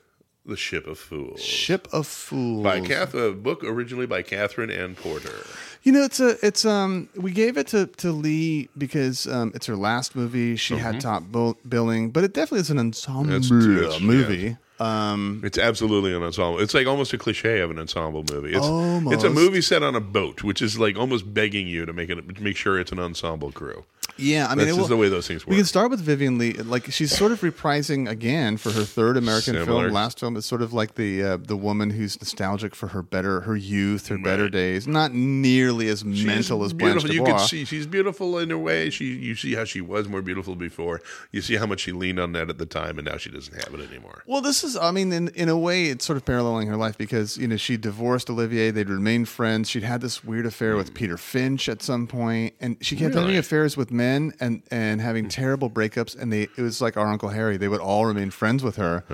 [0.46, 1.42] The Ship of Fools.
[1.42, 2.62] Ship of Fools.
[2.62, 5.44] By Kath, a book originally by Katherine Anne Porter.
[5.82, 9.66] You know, it's a it's um we gave it to to Leigh because um it's
[9.66, 10.54] her last movie.
[10.56, 14.56] She had top bill- billing, but it definitely is an ensemble It's- it's- movie.
[14.80, 16.58] Um, It's absolutely an ensemble.
[16.60, 18.52] It's like almost a cliche of an ensemble movie.
[18.54, 18.66] It's
[19.12, 22.08] it's a movie set on a boat, which is like almost begging you to make
[22.10, 23.84] it to make sure it's an ensemble crew.
[24.20, 25.50] Yeah, I mean, this is the way those things work.
[25.50, 26.52] We can start with Vivien Leigh.
[26.52, 29.84] Like she's sort of reprising again for her third American Similar.
[29.84, 29.92] film.
[29.94, 33.40] Last film is sort of like the uh, the woman who's nostalgic for her better
[33.42, 34.86] her youth, her better days.
[34.86, 37.14] Not nearly as She's mental as Blanche beautiful.
[37.14, 38.90] You can see she's beautiful in a way.
[38.90, 41.00] She you see how she was more beautiful before.
[41.32, 43.54] You see how much she leaned on that at the time, and now she doesn't
[43.64, 44.22] have it anymore.
[44.26, 46.96] Well, this is, I mean, in, in a way, it's sort of paralleling her life
[46.98, 48.70] because, you know, she divorced Olivier.
[48.70, 49.68] They'd remained friends.
[49.70, 53.28] She'd had this weird affair with Peter Finch at some point, and she kept having
[53.28, 53.38] Really?
[53.38, 54.09] affairs with men
[54.40, 56.18] and, and having terrible breakups.
[56.18, 57.56] And they, it was like our Uncle Harry.
[57.56, 59.04] They would all remain friends with her.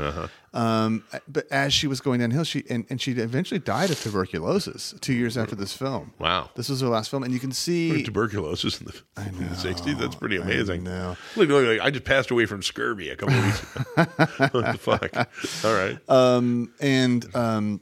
[0.54, 4.94] Um, but as she was going downhill, she, and, and she eventually died of tuberculosis
[5.00, 6.14] two years after this film.
[6.18, 6.50] Wow.
[6.54, 7.22] This was her last film.
[7.24, 8.02] And you can see.
[8.02, 8.94] Tuberculosis in the,
[9.26, 9.98] in the 60s.
[9.98, 10.84] That's pretty amazing.
[10.84, 11.16] know.
[11.36, 14.48] Look, look, look, I just passed away from scurvy a couple of weeks ago.
[14.52, 15.16] what the fuck?
[15.64, 15.98] All right.
[16.08, 17.80] um, and um,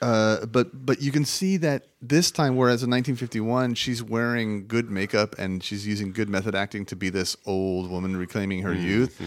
[0.00, 4.88] uh, but but you can see that this time, whereas in 1951 she's wearing good
[4.90, 8.74] makeup and she's using good method acting to be this old woman reclaiming Mm-hmm, her
[8.74, 9.20] youth,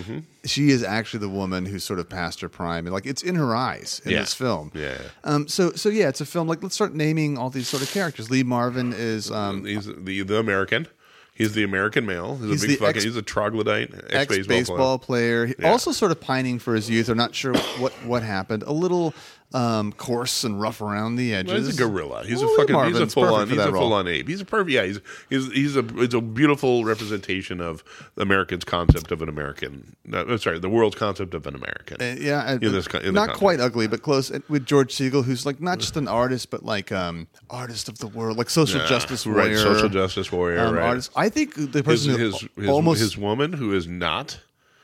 [0.45, 3.35] she is actually the woman who's sort of past her prime, and like it's in
[3.35, 4.19] her eyes in Yeah.
[4.21, 4.71] this film.
[4.73, 4.97] Yeah.
[5.23, 5.47] Um.
[5.49, 6.47] So so yeah, it's a film.
[6.47, 8.31] Like let's start naming all these sort of characters.
[8.31, 10.87] Lee Marvin is um He's the the American.
[11.33, 12.35] He's the American male.
[12.37, 12.95] He's, He's a big fucking.
[12.97, 15.47] ex- he's a troglodyte, ex baseball player.
[15.47, 15.71] He- Yeah.
[15.71, 18.63] Also, sort of pining for his youth, or not sure what what happened.
[18.63, 19.13] A little
[19.53, 21.53] um, coarse and rough around the edges.
[21.53, 22.23] Well, he's a gorilla.
[22.25, 22.73] He's Well, a fucking.
[22.73, 23.49] Marvin's he's a full on.
[23.49, 23.81] He's a role.
[23.83, 24.27] full on ape.
[24.27, 24.71] He's a perfect.
[24.71, 24.85] Yeah.
[24.85, 27.83] He's he's he's a it's a beautiful representation of
[28.15, 29.95] the American's concept of an American.
[30.05, 31.97] No, uh, sorry, the world's concept of an American.
[32.01, 34.31] Uh, yeah, uh, In this in not quite ugly, but close.
[34.49, 38.07] With George Segal, who's like not just an artist, but like um, artist of the
[38.07, 40.83] world, like social Yeah, justice right, warrior, social justice warrior, um, right.
[40.83, 41.11] artist.
[41.15, 44.39] I think the person his who his, almost his woman who is not.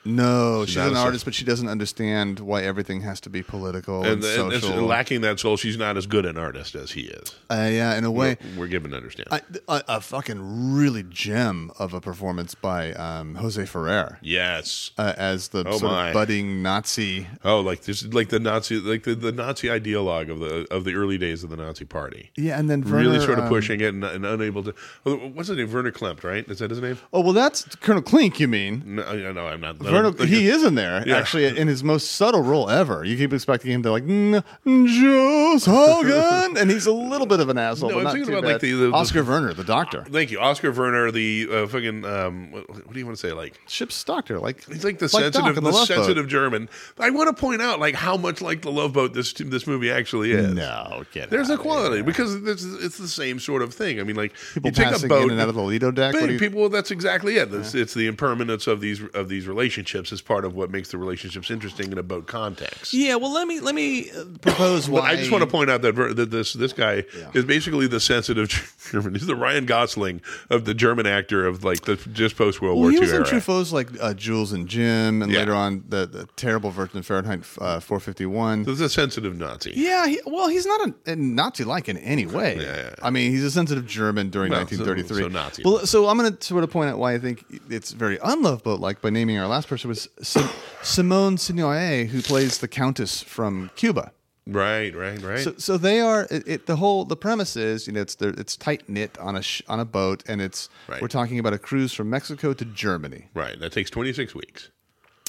[0.08, 4.04] No, she's not an artist, but she doesn't understand why everything has to be political
[4.04, 7.02] and, And, and, and lacking that soul, she's not as good an artist as he
[7.02, 7.36] is.
[7.50, 8.38] uh, yeah, in a way.
[8.58, 9.28] We're given to understand.
[9.32, 14.91] I, a, a fucking really gem of a performance by um, Jose Ferrer yes.
[14.98, 17.28] uh, as the Oh sort of budding Nazi.
[17.43, 20.93] Oh, like this, like the Nazi, like the, the Nazi ideologue of the of the
[20.93, 22.32] early days of the Nazi Party.
[22.36, 24.74] Yeah, and then really sort of um, pushing it and, and unable to.
[25.06, 25.72] oh, What's his name?
[25.72, 26.48] Werner Klempt, right?
[26.50, 26.98] Is that his name?
[27.12, 28.39] Oh well, that's Colonel Klink.
[28.39, 28.84] You mean?
[28.86, 29.80] No, no I'm not.
[30.05, 31.17] I'm- he is in there Yeah.
[31.17, 33.03] actually in his most subtle role ever.
[33.03, 37.49] You keep expecting him to like "N- Joe Hogan, and he's a little bit of
[37.49, 37.89] an asshole.
[37.89, 38.62] No, but I'm not thinking about, like, bad.
[38.62, 42.51] the- the- the- Oskar Werner, the doctor, Thank you, Oskar Werner, the uh, fucking um,
[42.51, 43.33] what, what do you want to say?
[43.33, 44.39] Like ship's doctor.
[44.39, 45.88] Like he's like the Doc sensitive, the, Boat.
[45.88, 46.69] sensitive German.
[46.99, 49.91] I want to point out like how much like the Love Boat this this movie
[49.91, 50.53] actually is.
[50.53, 53.99] No, get There's a quality because it's, it's the same sort of thing.
[53.99, 56.13] I mean, like People you take a boat in and out of the Lido deck.
[56.13, 56.69] Big What you- people.
[56.69, 57.53] That's exactly it.
[57.53, 60.89] It's, it's the impermanence of these of these relationships relationships is part of what makes
[60.91, 62.93] the relationships interesting in a boat context.
[62.93, 65.12] Yeah, well, let me let me uh, propose why.
[65.12, 68.00] I just want to point out that, ver- that this this guy is basically the
[68.00, 68.50] sensitive
[68.91, 69.13] German.
[69.15, 72.84] He's the Ryan Gosling of the German actor of like the just post World Well,
[72.84, 73.26] War he II was in era.
[73.26, 75.39] Truffaut's like uh, Jules and Jim, and Yeah.
[75.39, 78.65] later on the, the terrible version of Fahrenheit uh, 451.
[78.65, 79.73] He's a sensitive Nazi.
[79.76, 82.58] Yeah, he, well, he's not a, a Nazi-like in any way.
[82.58, 82.95] Yeah, yeah.
[83.02, 85.21] I mean, he's a sensitive German during Well, so- 1933.
[85.23, 85.62] so Nazi.
[85.65, 88.63] Well, so I'm going to sort of point out why I think it's very unloved
[88.63, 90.49] boat-like by naming our last person was Sim-
[90.82, 94.12] Simone Signoret, who plays the Countess from Cuba.
[94.49, 95.39] Right, right, right.
[95.39, 96.25] So, so they are.
[96.32, 99.41] It, it, the whole the premise is, you know, it's it's tight knit on a
[99.41, 101.01] sh- on a boat, and it's Right.
[101.01, 103.27] we're talking about a cruise from Mexico to Germany.
[103.34, 103.60] right.
[103.60, 104.69] That takes 26 weeks.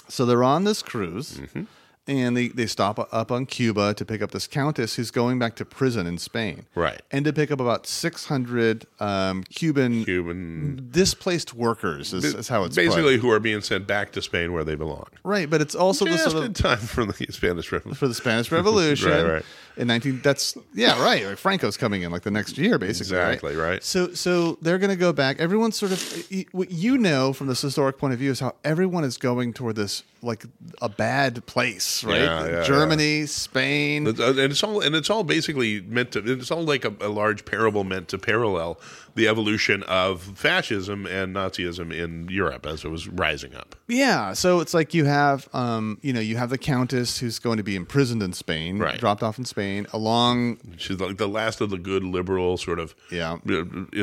[0.09, 1.65] So they're on this cruise, Mm-hmm.
[2.09, 5.55] And they, they stop up on Cuba to pick up this countess who's going back
[5.57, 6.65] to prison in Spain.
[6.75, 7.01] Right.
[7.13, 10.89] And to pick up about 600 um, Cuban Cuban.
[10.91, 13.27] displaced workers, is, is how it's Basically, put.
[13.27, 15.07] who are being sent back to Spain where they belong.
[15.23, 16.55] Right, but it's also the sort of.
[16.55, 17.99] time for the Spanish Revolution.
[17.99, 19.45] For the Spanish Revolution, Right, right.
[19.79, 21.25] In nineteen, that's yeah, right.
[21.25, 23.17] Like Franco's coming in like the next year, basically.
[23.17, 23.83] Exactly, right.
[23.85, 25.39] So, so they're going to go back.
[25.39, 29.05] Everyone's sort of what you know from this historic point of view is how everyone
[29.05, 30.45] is going toward this like
[30.83, 32.23] a bad place, right?
[32.23, 34.09] Yeah, yeah, Germany, Spain.
[34.09, 36.19] Uh, and it's all and it's all basically meant to.
[36.33, 38.81] It's all like a, a large parable meant to parallel
[39.15, 43.75] the evolution of fascism and Nazism in Europe as it was rising up.
[43.89, 47.57] Yeah, so it's like you have, um, you know, you have the countess who's going
[47.57, 48.99] to be imprisoned in Spain, Right.
[49.01, 50.59] dropped off in Spain, along.
[50.77, 53.37] She's like the last of the good liberal sort of Yeah.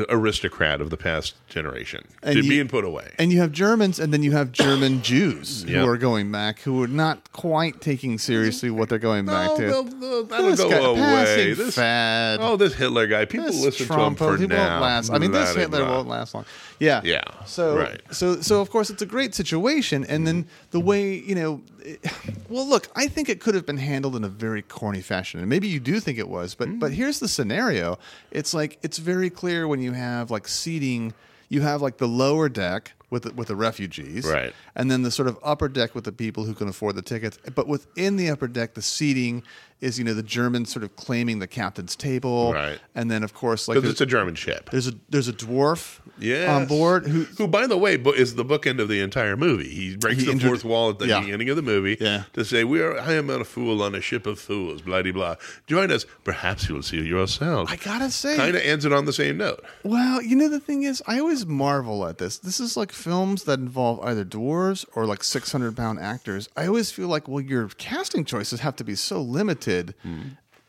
[0.10, 3.12] aristocrat of the past generation, And you- being put away.
[3.18, 5.78] And you have Germans, and then you have German Jews Yep.
[5.84, 9.62] who are going back, who are not quite taking seriously what they're going back to.
[9.62, 11.54] they'll- they'll- that'll This go guy- away.
[11.54, 12.40] This- fad.
[12.42, 13.26] Oh, this Hitler guy.
[13.26, 14.70] People this listen Trump, to him for he now.
[14.72, 15.12] won't last.
[15.12, 15.96] I mean, this Hitler blah.
[15.98, 16.46] won't last long.
[16.80, 18.02] Yeah, Yeah, So, right.
[18.12, 20.04] so, so of course, it's a great situation.
[20.06, 22.04] And then the way you know, it-
[22.50, 25.50] well, look, I think it could have been handled in a very corny fashion, and
[25.52, 26.56] maybe you do think it was.
[26.56, 26.96] But, but mm.
[26.96, 28.00] here's the scenario:
[28.32, 31.14] it's like it's very clear when you have like seating.
[31.50, 34.52] You have like the lower deck with the, with the refugees, Right.
[34.74, 37.38] and then the sort of upper deck with the people who can afford the tickets.
[37.54, 39.44] But within the upper deck, the seating
[39.82, 42.80] is you know the Germans sort of claiming the captain's table, Right.
[42.96, 44.70] And then of course like Because it's a German ship.
[44.72, 46.48] there's a there's a dwarf Yes.
[46.50, 49.68] on board who who, by the way, is the bookend of the entire movie.
[49.70, 51.20] He breaks He the intro- fourth wall at the Yeah.
[51.20, 52.24] beginning of the movie Yeah.
[52.34, 52.98] to say, "We are.
[52.98, 55.36] I am not a fool on a ship of fools." Blah blah.
[55.68, 56.06] Join us.
[56.24, 57.70] Perhaps you will see yourself.
[57.70, 59.62] I gotta say, kind of ends it on the same note.
[59.84, 62.38] well, you know the thing is, I always marvel at this.
[62.38, 66.48] This is like films that involve either dwarves or like six hundred pound actors.
[66.56, 69.65] I always feel like, well, your casting choices have to be so limited.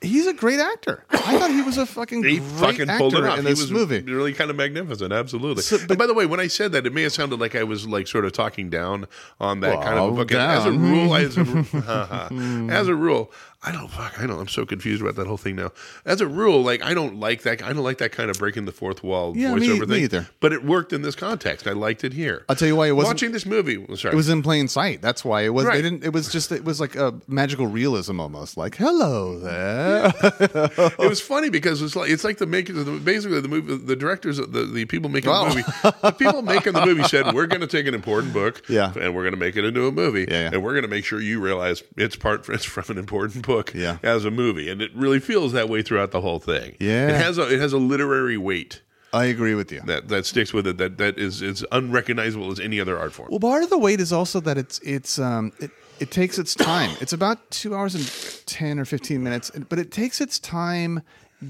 [0.03, 1.05] He's a great actor.
[1.11, 3.39] I thought he was a fucking He great fucking actor pulled it off.
[3.39, 4.03] in He this was movie.
[4.03, 5.11] really kind of magnificent.
[5.13, 5.63] Absolutely.
[5.63, 7.55] So- and but- by the way, when I said that, it may have sounded like
[7.57, 9.07] I was like sort of talking down
[9.41, 10.33] on that kind of a Well, book.
[10.33, 13.33] As a rule, as a, as a rule,
[13.63, 14.21] I don't fuck.
[14.21, 14.39] I don't.
[14.39, 15.73] I'm so confused about that whole thing now.
[16.05, 17.63] As a rule, like I don't like that.
[17.63, 20.03] I don't like that kind of breaking the fourth wall Yeah, voiceover me thing.
[20.05, 20.29] either.
[20.41, 21.67] But it worked in this context.
[21.67, 22.45] I liked it here.
[22.49, 23.79] I'll tell you why it wasn't- watching this movie.
[23.79, 25.01] well, Sorry, It was in plain sight.
[25.03, 25.67] That's why it was.
[25.67, 26.05] They didn't.
[26.05, 26.53] It was just.
[26.53, 28.57] It was like a magical realism almost.
[28.57, 30.13] Like, hello there.
[30.41, 33.77] it was funny because it's like it's like the makers of the basically the movie
[33.77, 35.49] the directors the, the people making Oh.
[35.49, 35.63] the movie
[36.03, 38.93] the people making the movie said we're going to take an important book Yeah.
[39.01, 40.51] and we're going to make it into a movie Yeah, yeah.
[40.53, 43.56] and we're going to make sure you realize it's part it's from an important book
[43.75, 43.99] Yeah.
[44.03, 47.09] as a movie and it really feels that way throughout the whole thing Yeah.
[47.09, 49.81] it has a it has a literary weight I agree with you.
[49.87, 53.29] that that sticks with it that that is is unrecognizable as any other art form
[53.31, 56.55] Well, part of the weight is also that it's it's um it, it takes its
[56.55, 56.91] time.
[57.01, 58.05] It's about two hours and
[58.47, 61.01] ten or fifteen minutes, but it takes its time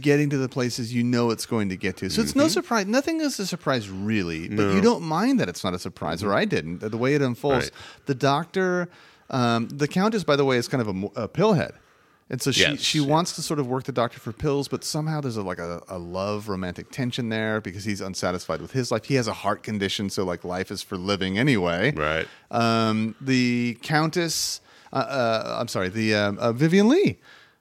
[0.01, 2.09] getting to the places you know it's going to get to.
[2.11, 2.38] So it's Mm-hmm.
[2.40, 2.87] no surprise.
[2.87, 6.33] Nothing is a surprise really, but you don't mind that it's not a surprise, or
[6.33, 6.79] I didn't.
[6.79, 7.66] The way it unfolds.
[7.66, 7.71] Right.
[8.07, 8.88] The doctor,
[9.31, 11.73] um, the countess, by the way, is kind of a, a pillhead.
[12.29, 12.81] And so she, Yes.
[12.81, 15.61] she wants to sort of work the doctor for pills, but somehow there's a, like
[15.61, 19.05] a, a love romantic tension there because he's unsatisfied with his life.
[19.05, 21.93] He has a heart condition, so like life is for living anyway.
[21.95, 24.61] right Um, the Countess,
[24.93, 27.19] uh, uh, I'm sorry, the um, uh, Vivien Leigh.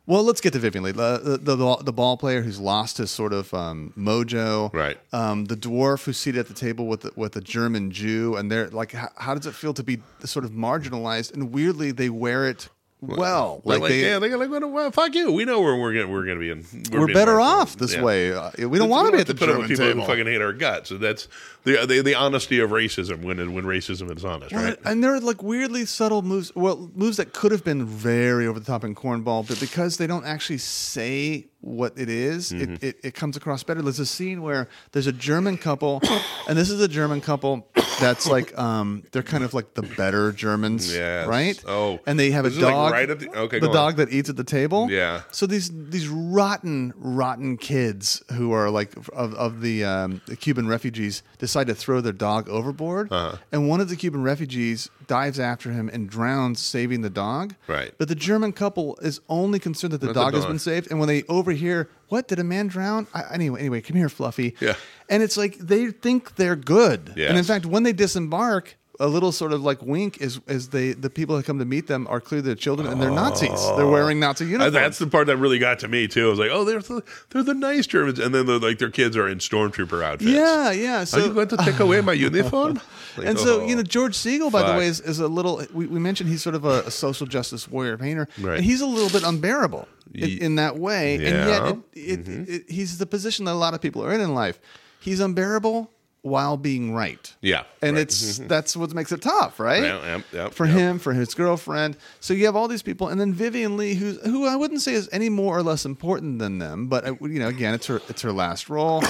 [0.07, 2.97] Well, let's get to Vivien Leigh, the the, the, ball- the ball player who's lost
[2.97, 4.71] his sort of um, mojo.
[4.73, 4.97] Right.
[5.13, 8.51] Um, the dwarf who's seated at the table with the, with the German Jew, and
[8.51, 11.33] they're like, how, how does it feel to be sort of marginalized?
[11.33, 12.69] And weirdly, they wear it
[13.07, 13.61] well.
[13.63, 16.25] like, Like, they, yeah they like well, fuck you we know where we're gonna we're
[16.25, 18.03] gonna be in we're being better off this Yeah.
[18.03, 18.33] way.
[18.33, 20.01] Uh, we don't want to be at the put German with people table.
[20.01, 20.89] who fucking hate our guts.
[20.89, 21.27] So that's
[21.63, 24.77] the, the the honesty of racism when when racism is honest, Well, right?
[24.85, 28.59] And there are like weirdly subtle moves, well, moves that could have been very over
[28.59, 32.73] the top in cornball, but because they don't actually say what it is, Mm-hmm.
[32.75, 33.81] it, it, it comes across better.
[33.81, 36.01] There's a scene where there's a German couple,
[36.47, 37.67] and this is a German couple
[37.99, 41.27] That's like um, they're kind of like the better Germans, Yes.
[41.27, 41.61] right?
[41.67, 41.99] Oh.
[42.05, 42.91] and they have This a is like dog.
[42.91, 43.73] right the- okay, go on.
[43.73, 44.89] dog that eats at the table.
[44.91, 45.21] Yeah.
[45.31, 50.67] So these these rotten rotten kids who are like of of the, um, the Cuban
[50.67, 53.37] refugees decide to throw their dog overboard, Uh-huh.
[53.51, 57.53] and one of the Cuban refugees dives after him and drowns, saving the dog.
[57.67, 57.93] Right.
[57.97, 60.49] But the German couple is only concerned that the dog has dog.
[60.51, 63.97] been saved, and when they overhear, "What did a man drown?" I, anyway, anyway, come
[63.97, 64.55] here, Fluffy.
[64.59, 64.75] Yeah.
[65.09, 68.77] And it's like they think they're good, and in fact, when they disembark.
[68.99, 71.87] A little sort of like wink is is they the people that come to meet
[71.87, 73.49] them are clearly their children and they're Nazis.
[73.75, 74.73] They're wearing Nazi Uh, uniforms.
[74.73, 76.27] That's the part that really got to me too.
[76.27, 78.89] I was like, oh, they're the, they're the nice Germans, and then they're like their
[78.89, 80.31] kids are in stormtrooper outfits.
[80.31, 81.03] yeah, yeah.
[81.03, 82.79] So Are you going to take away my uniform?
[83.17, 83.65] Like, And so, oh.
[83.65, 85.65] you know, George Segal, by the way, is, is a little.
[85.73, 88.57] We, we mentioned he's sort of a, a social justice warrior painter, Right.
[88.57, 91.15] and he's a little bit unbearable in, in that way.
[91.17, 91.29] Yeah.
[91.31, 91.65] Mm-hmm.
[91.67, 94.19] And yet, it, it, it, he's the position that a lot of people are in
[94.19, 94.59] in life.
[94.99, 95.89] He's unbearable
[96.25, 97.35] while being right.
[97.41, 98.07] Yeah, and right.
[98.07, 98.41] Mm-hmm.
[98.41, 99.83] it's that's what makes it tough, right?
[99.83, 100.75] Yep, yep, for yep.
[100.75, 101.97] him, for his girlfriend.
[102.19, 104.93] So you have all these people, and then Vivien Leigh, who's who I wouldn't say
[104.93, 108.01] is any more or less important than them, but uh, you know, again, it's her
[108.09, 109.03] it's her last role.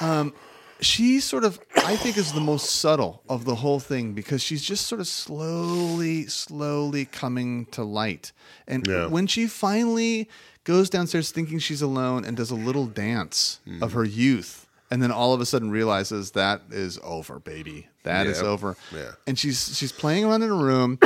[0.00, 0.32] Um,
[0.80, 4.62] she sort of I think is the most subtle of the whole thing because she's
[4.62, 8.32] just sort of slowly, slowly coming to light.
[8.66, 9.06] And Yeah.
[9.06, 10.28] when she finally
[10.64, 15.10] goes downstairs thinking she's alone and does a little dance of her youth, and then
[15.10, 17.88] all of a sudden realizes that is over, baby.
[18.04, 18.48] That is Yeah.
[18.48, 18.76] over.
[18.94, 19.12] Yeah.
[19.26, 20.98] And she's she's playing around in a room.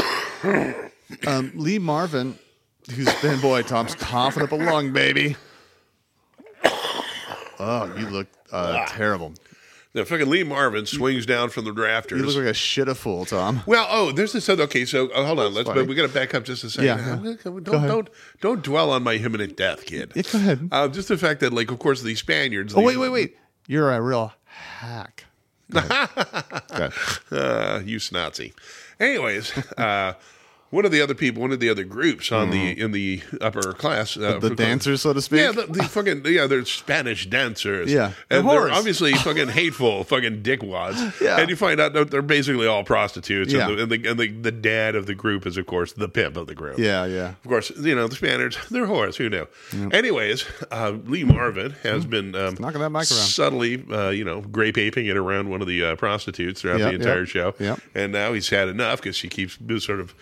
[1.27, 2.39] um, Lee Marvin,
[2.95, 5.37] who's been boy, Tom's coughing up a lung, baby.
[7.61, 9.35] Oh, you look uh, terrible.
[9.93, 12.21] the fucking Lee Marvin swings down from the rafters.
[12.21, 13.63] You look like a shit a fool, Tom.
[13.67, 14.63] well, oh, there's this other.
[14.65, 15.53] Okay, so oh, hold on.
[15.55, 15.67] Let's.
[15.69, 15.81] funny.
[15.81, 16.87] But we got to back up just a second.
[16.87, 17.35] Yeah, I'm yeah.
[17.43, 18.11] gonna- Don't Go don't
[18.41, 20.13] don't dwell on my imminent death, kid.
[20.15, 20.69] Yeah, go ahead.
[20.71, 22.75] Uh, just the fact that, like, of course, the Spaniards.
[22.77, 23.37] Oh wait, wait, wait!
[23.69, 25.27] You're a real hack.
[27.31, 28.55] Uh, you Snazi.
[28.99, 30.15] Anyways, uh,
[30.71, 33.73] one of the other people, one of the other groups on the in the upper
[33.73, 34.49] class, uh, Mm-hmm.
[34.49, 35.41] The dancers, so to speak.
[35.41, 37.91] Yeah, the, the fucking yeah, they're Spanish dancers.
[37.93, 40.99] Yeah, they're and they're obviously fucking hateful, fucking dickwads.
[41.21, 41.39] Yeah.
[41.41, 43.53] and you find out that they're basically all prostitutes.
[43.53, 43.69] Yeah.
[43.69, 46.09] and, the, and, the, and the the dad of the group is of course the
[46.09, 46.79] pimp of the group.
[46.79, 47.29] Yeah, yeah.
[47.31, 48.59] Of course, you know the Spaniards.
[48.71, 49.17] They're whores.
[49.17, 49.47] Who knew?
[49.93, 52.63] Anyways, uh, Lee Marvin has been um, Mm-hmm.
[52.63, 53.05] knocking that mic around.
[53.07, 56.89] subtly, uh, you know, grape aping it around one of the uh, prostitutes throughout Yep,
[56.91, 57.55] the entire yep, show.
[57.59, 57.81] yep.
[57.95, 60.15] And now he's had enough because she keeps sort of,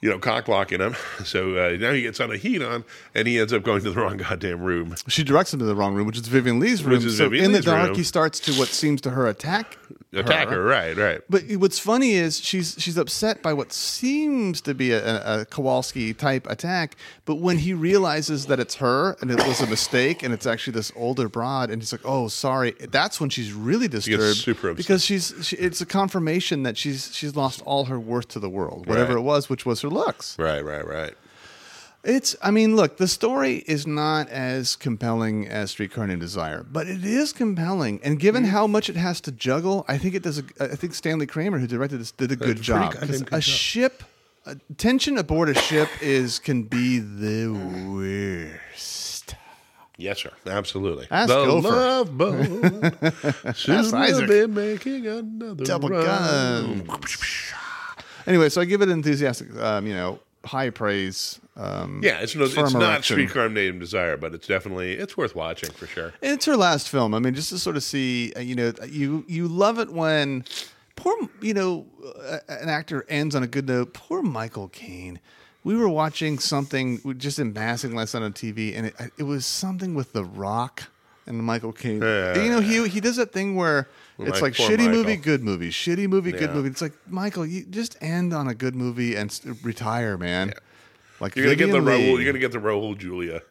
[0.00, 0.94] you know, cock blocking him.
[1.24, 2.84] So uh, now he gets on a heat on,
[3.14, 4.94] and he ends up going to the wrong goddamn room.
[5.08, 6.94] She directs him to the wrong room, which is Vivien Leigh's room.
[6.96, 7.96] Which is so Vivien in the dark, room.
[7.96, 9.76] he starts to what seems to her attack.
[10.10, 11.20] Attack her, right, right.
[11.28, 16.14] But what's funny is she's she's upset by what seems to be a, a, Kowalski
[16.14, 16.96] type attack.
[17.26, 20.72] But when he realizes that it's her and it was a mistake and it's actually
[20.72, 24.76] this older broad, and he's like, "Oh, sorry," that's when she's really disturbed super upset.
[24.78, 28.48] because she's she, it's a confirmation that she's she's lost all her worth to the
[28.48, 29.20] world, whatever Right.
[29.20, 30.38] it was, which was her looks.
[30.38, 31.12] Right, right, right.
[32.04, 36.86] It's, I mean, look, the story is not as compelling as Streetcar Named Desire, but
[36.86, 38.00] it is compelling.
[38.04, 38.48] And given Mm.
[38.50, 40.38] how much it has to juggle, I think it does.
[40.38, 42.92] A, I think Stanley Kramer, who directed this, did a good job.
[42.94, 44.04] goddamn 'Cause good a ship,
[44.46, 47.48] a tension aboard a ship is can be the
[47.92, 49.34] worst.
[49.96, 50.30] Yes, sir.
[50.46, 51.08] Absolutely.
[51.10, 51.68] Ask the Gopher.
[51.68, 52.94] love boat.
[53.68, 54.28] Isaac.
[54.28, 56.04] be making another Double run.
[56.84, 56.98] gun.
[58.26, 61.40] Anyway, so I give it enthusiastic, um, you know, high praise.
[61.56, 63.14] Um, Yeah, it's, no, it's not erection.
[63.16, 66.12] Streetcar Named Desire, but it's definitely it's worth watching for sure.
[66.22, 67.14] And it's her last film.
[67.14, 70.44] I mean, just to sort of see, uh, you know, you you love it when
[70.96, 71.86] poor, you know,
[72.24, 73.92] uh, an actor ends on a good note.
[73.94, 75.20] Poor Michael Caine.
[75.64, 79.44] We were watching something just in passing last night on TV, and it, it was
[79.44, 80.84] something with The Rock
[81.26, 82.00] and Michael Caine.
[82.00, 82.42] Yeah.
[82.42, 86.08] you know, he he does that thing where it's like shitty movie, good movie, shitty
[86.08, 86.68] movie, good movie.
[86.68, 90.52] It's like Michael, you just end on a good movie and s- retire, man.
[91.20, 92.16] Like You're gonna get the Vivien Raul.
[92.16, 93.42] You're gonna get the Raul Julia.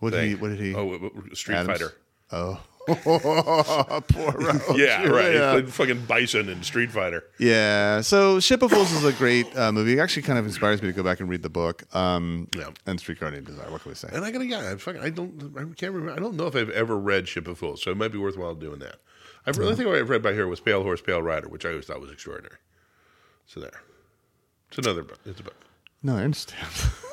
[0.00, 0.34] what did he?
[0.34, 0.74] What did he?
[0.74, 1.78] Oh, Street Adams?
[1.78, 1.94] Fighter.
[2.30, 4.76] Oh, poor Raul.
[4.78, 5.32] Yeah, right.
[5.34, 5.54] Yeah.
[5.56, 7.24] He played fucking Bison in Street Fighter.
[7.38, 8.00] Yeah.
[8.00, 9.94] So Ship of Fools is a great uh, movie.
[9.94, 11.84] It actually kind of inspires me to go back and read the book.
[11.94, 12.70] Um, Yeah.
[12.86, 13.70] And Streetcar Named Desire.
[13.70, 14.08] What can we say?
[14.12, 16.12] And I gotta, yeah, I, fucking, I don't, I can't remember.
[16.12, 18.54] I don't know if I've ever read Ship of Fools, so it might be worthwhile
[18.54, 18.96] doing that.
[19.48, 21.70] I really think what I've read by here was Pale Horse, Pale Rider, which I
[21.70, 22.56] always thought was extraordinary.
[23.46, 23.80] So there,
[24.68, 25.18] it's another book.
[25.24, 25.54] It's a book.
[26.02, 26.68] No, I understand.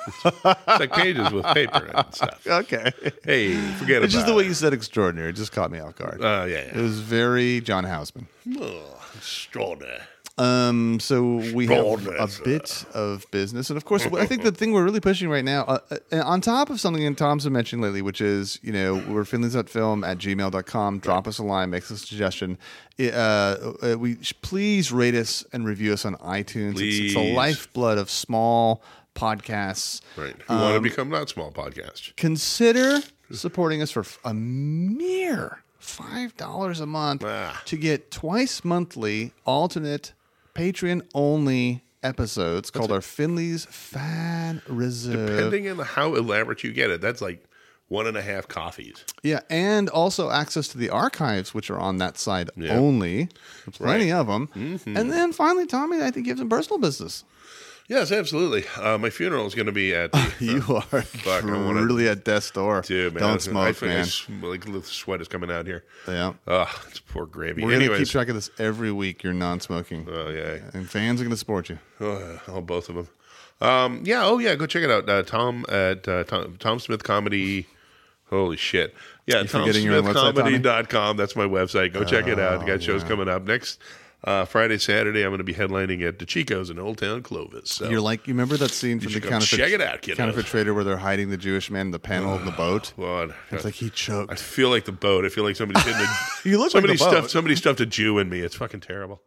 [0.08, 0.46] It's
[0.80, 2.46] like pages with paper and stuff.
[2.48, 2.92] okay.
[3.24, 4.04] Hey, forget about it.
[4.04, 5.30] It's just the way you said extraordinary.
[5.30, 6.22] It just caught me off guard.
[6.22, 6.82] Uh, yeah, It yeah.
[6.82, 8.28] was very John Houseman.
[8.60, 10.02] Oh, extraordinary.
[10.38, 11.86] Um, so we have
[12.20, 15.46] a bit of business, and of course, I think the thing we're really pushing right
[15.46, 15.80] now, uh,
[16.12, 19.24] uh, on top of something that Tom's been mentioning lately, which is you know we're
[19.24, 21.00] film at gmail.com.
[21.00, 22.58] Drop us a line, make us a suggestion.
[23.00, 23.04] Uh,
[23.82, 26.82] uh, we please rate us and review us on iTunes.
[26.82, 28.84] It's, it's the lifeblood of small
[29.16, 30.02] podcasts.
[30.18, 30.36] Right.
[30.50, 32.14] Who want to become not small podcast?
[32.18, 33.00] Consider
[33.32, 37.62] supporting us for a mere five dollars a month Ah.
[37.66, 40.12] to get twice monthly alternate
[40.56, 45.28] Patreon only episodes called our Finley's Fan Reserve.
[45.30, 47.44] Depending on how elaborate you get it, that's like
[47.88, 49.04] one and a half coffees.
[49.22, 52.78] Yeah, and also access to the archives, which are on that side Yeah.
[52.78, 53.30] only.
[53.66, 54.18] There's plenty Right.
[54.20, 54.48] of them.
[54.56, 54.98] Mm-hmm.
[54.98, 57.24] And then finally, Tommy, I think gives some personal business.
[57.88, 58.66] Yes, absolutely.
[58.82, 62.08] Uh, my funeral is going to be at the, You are Fuck, I wanna- truly
[62.08, 62.82] at death's door.
[62.82, 64.08] Dude, man, Don't I smoke, feel man.
[64.42, 65.84] Like, like the sweat is coming out here.
[66.08, 66.34] Yeah.
[66.48, 67.64] Oh, it's poor gravy.
[67.64, 69.24] We're gonna keep track of this every week.
[69.24, 71.78] You're non-smoking, oh yeah, and fans are gonna support you.
[72.02, 73.08] oh, oh, both of them.
[73.62, 75.08] Um, yeah, oh yeah, go check it out.
[75.08, 77.68] Uh, Tom at uh, Tom, Tom Smith Comedy.
[78.32, 78.96] Holy shit!
[79.28, 80.58] Yeah, forgetting your own website, Tommy?
[80.60, 81.18] TomSmithComedy.com.
[81.18, 81.94] That's my website.
[81.94, 82.64] Go check it out.
[82.64, 83.80] Oh, Got shows coming up next
[84.26, 85.22] uh, Friday, Saturday.
[85.24, 87.70] I'm going to be headlining at the Chico's in Old Town Clovis.
[87.72, 87.90] So.
[87.90, 90.84] You're like, you remember that scene from the counterfeit, check it out, counterfeit trader where
[90.84, 92.94] they're hiding the Jewish man in the panel of the boat?
[93.00, 94.32] God, It's like he choked.
[94.32, 95.24] I feel like the boat.
[95.26, 96.02] I feel like somebody's hitting
[96.46, 97.12] a, You look like somebody the boat.
[97.12, 98.40] stuffed somebody stuffed a Jew in me.
[98.42, 99.22] It's fucking terrible.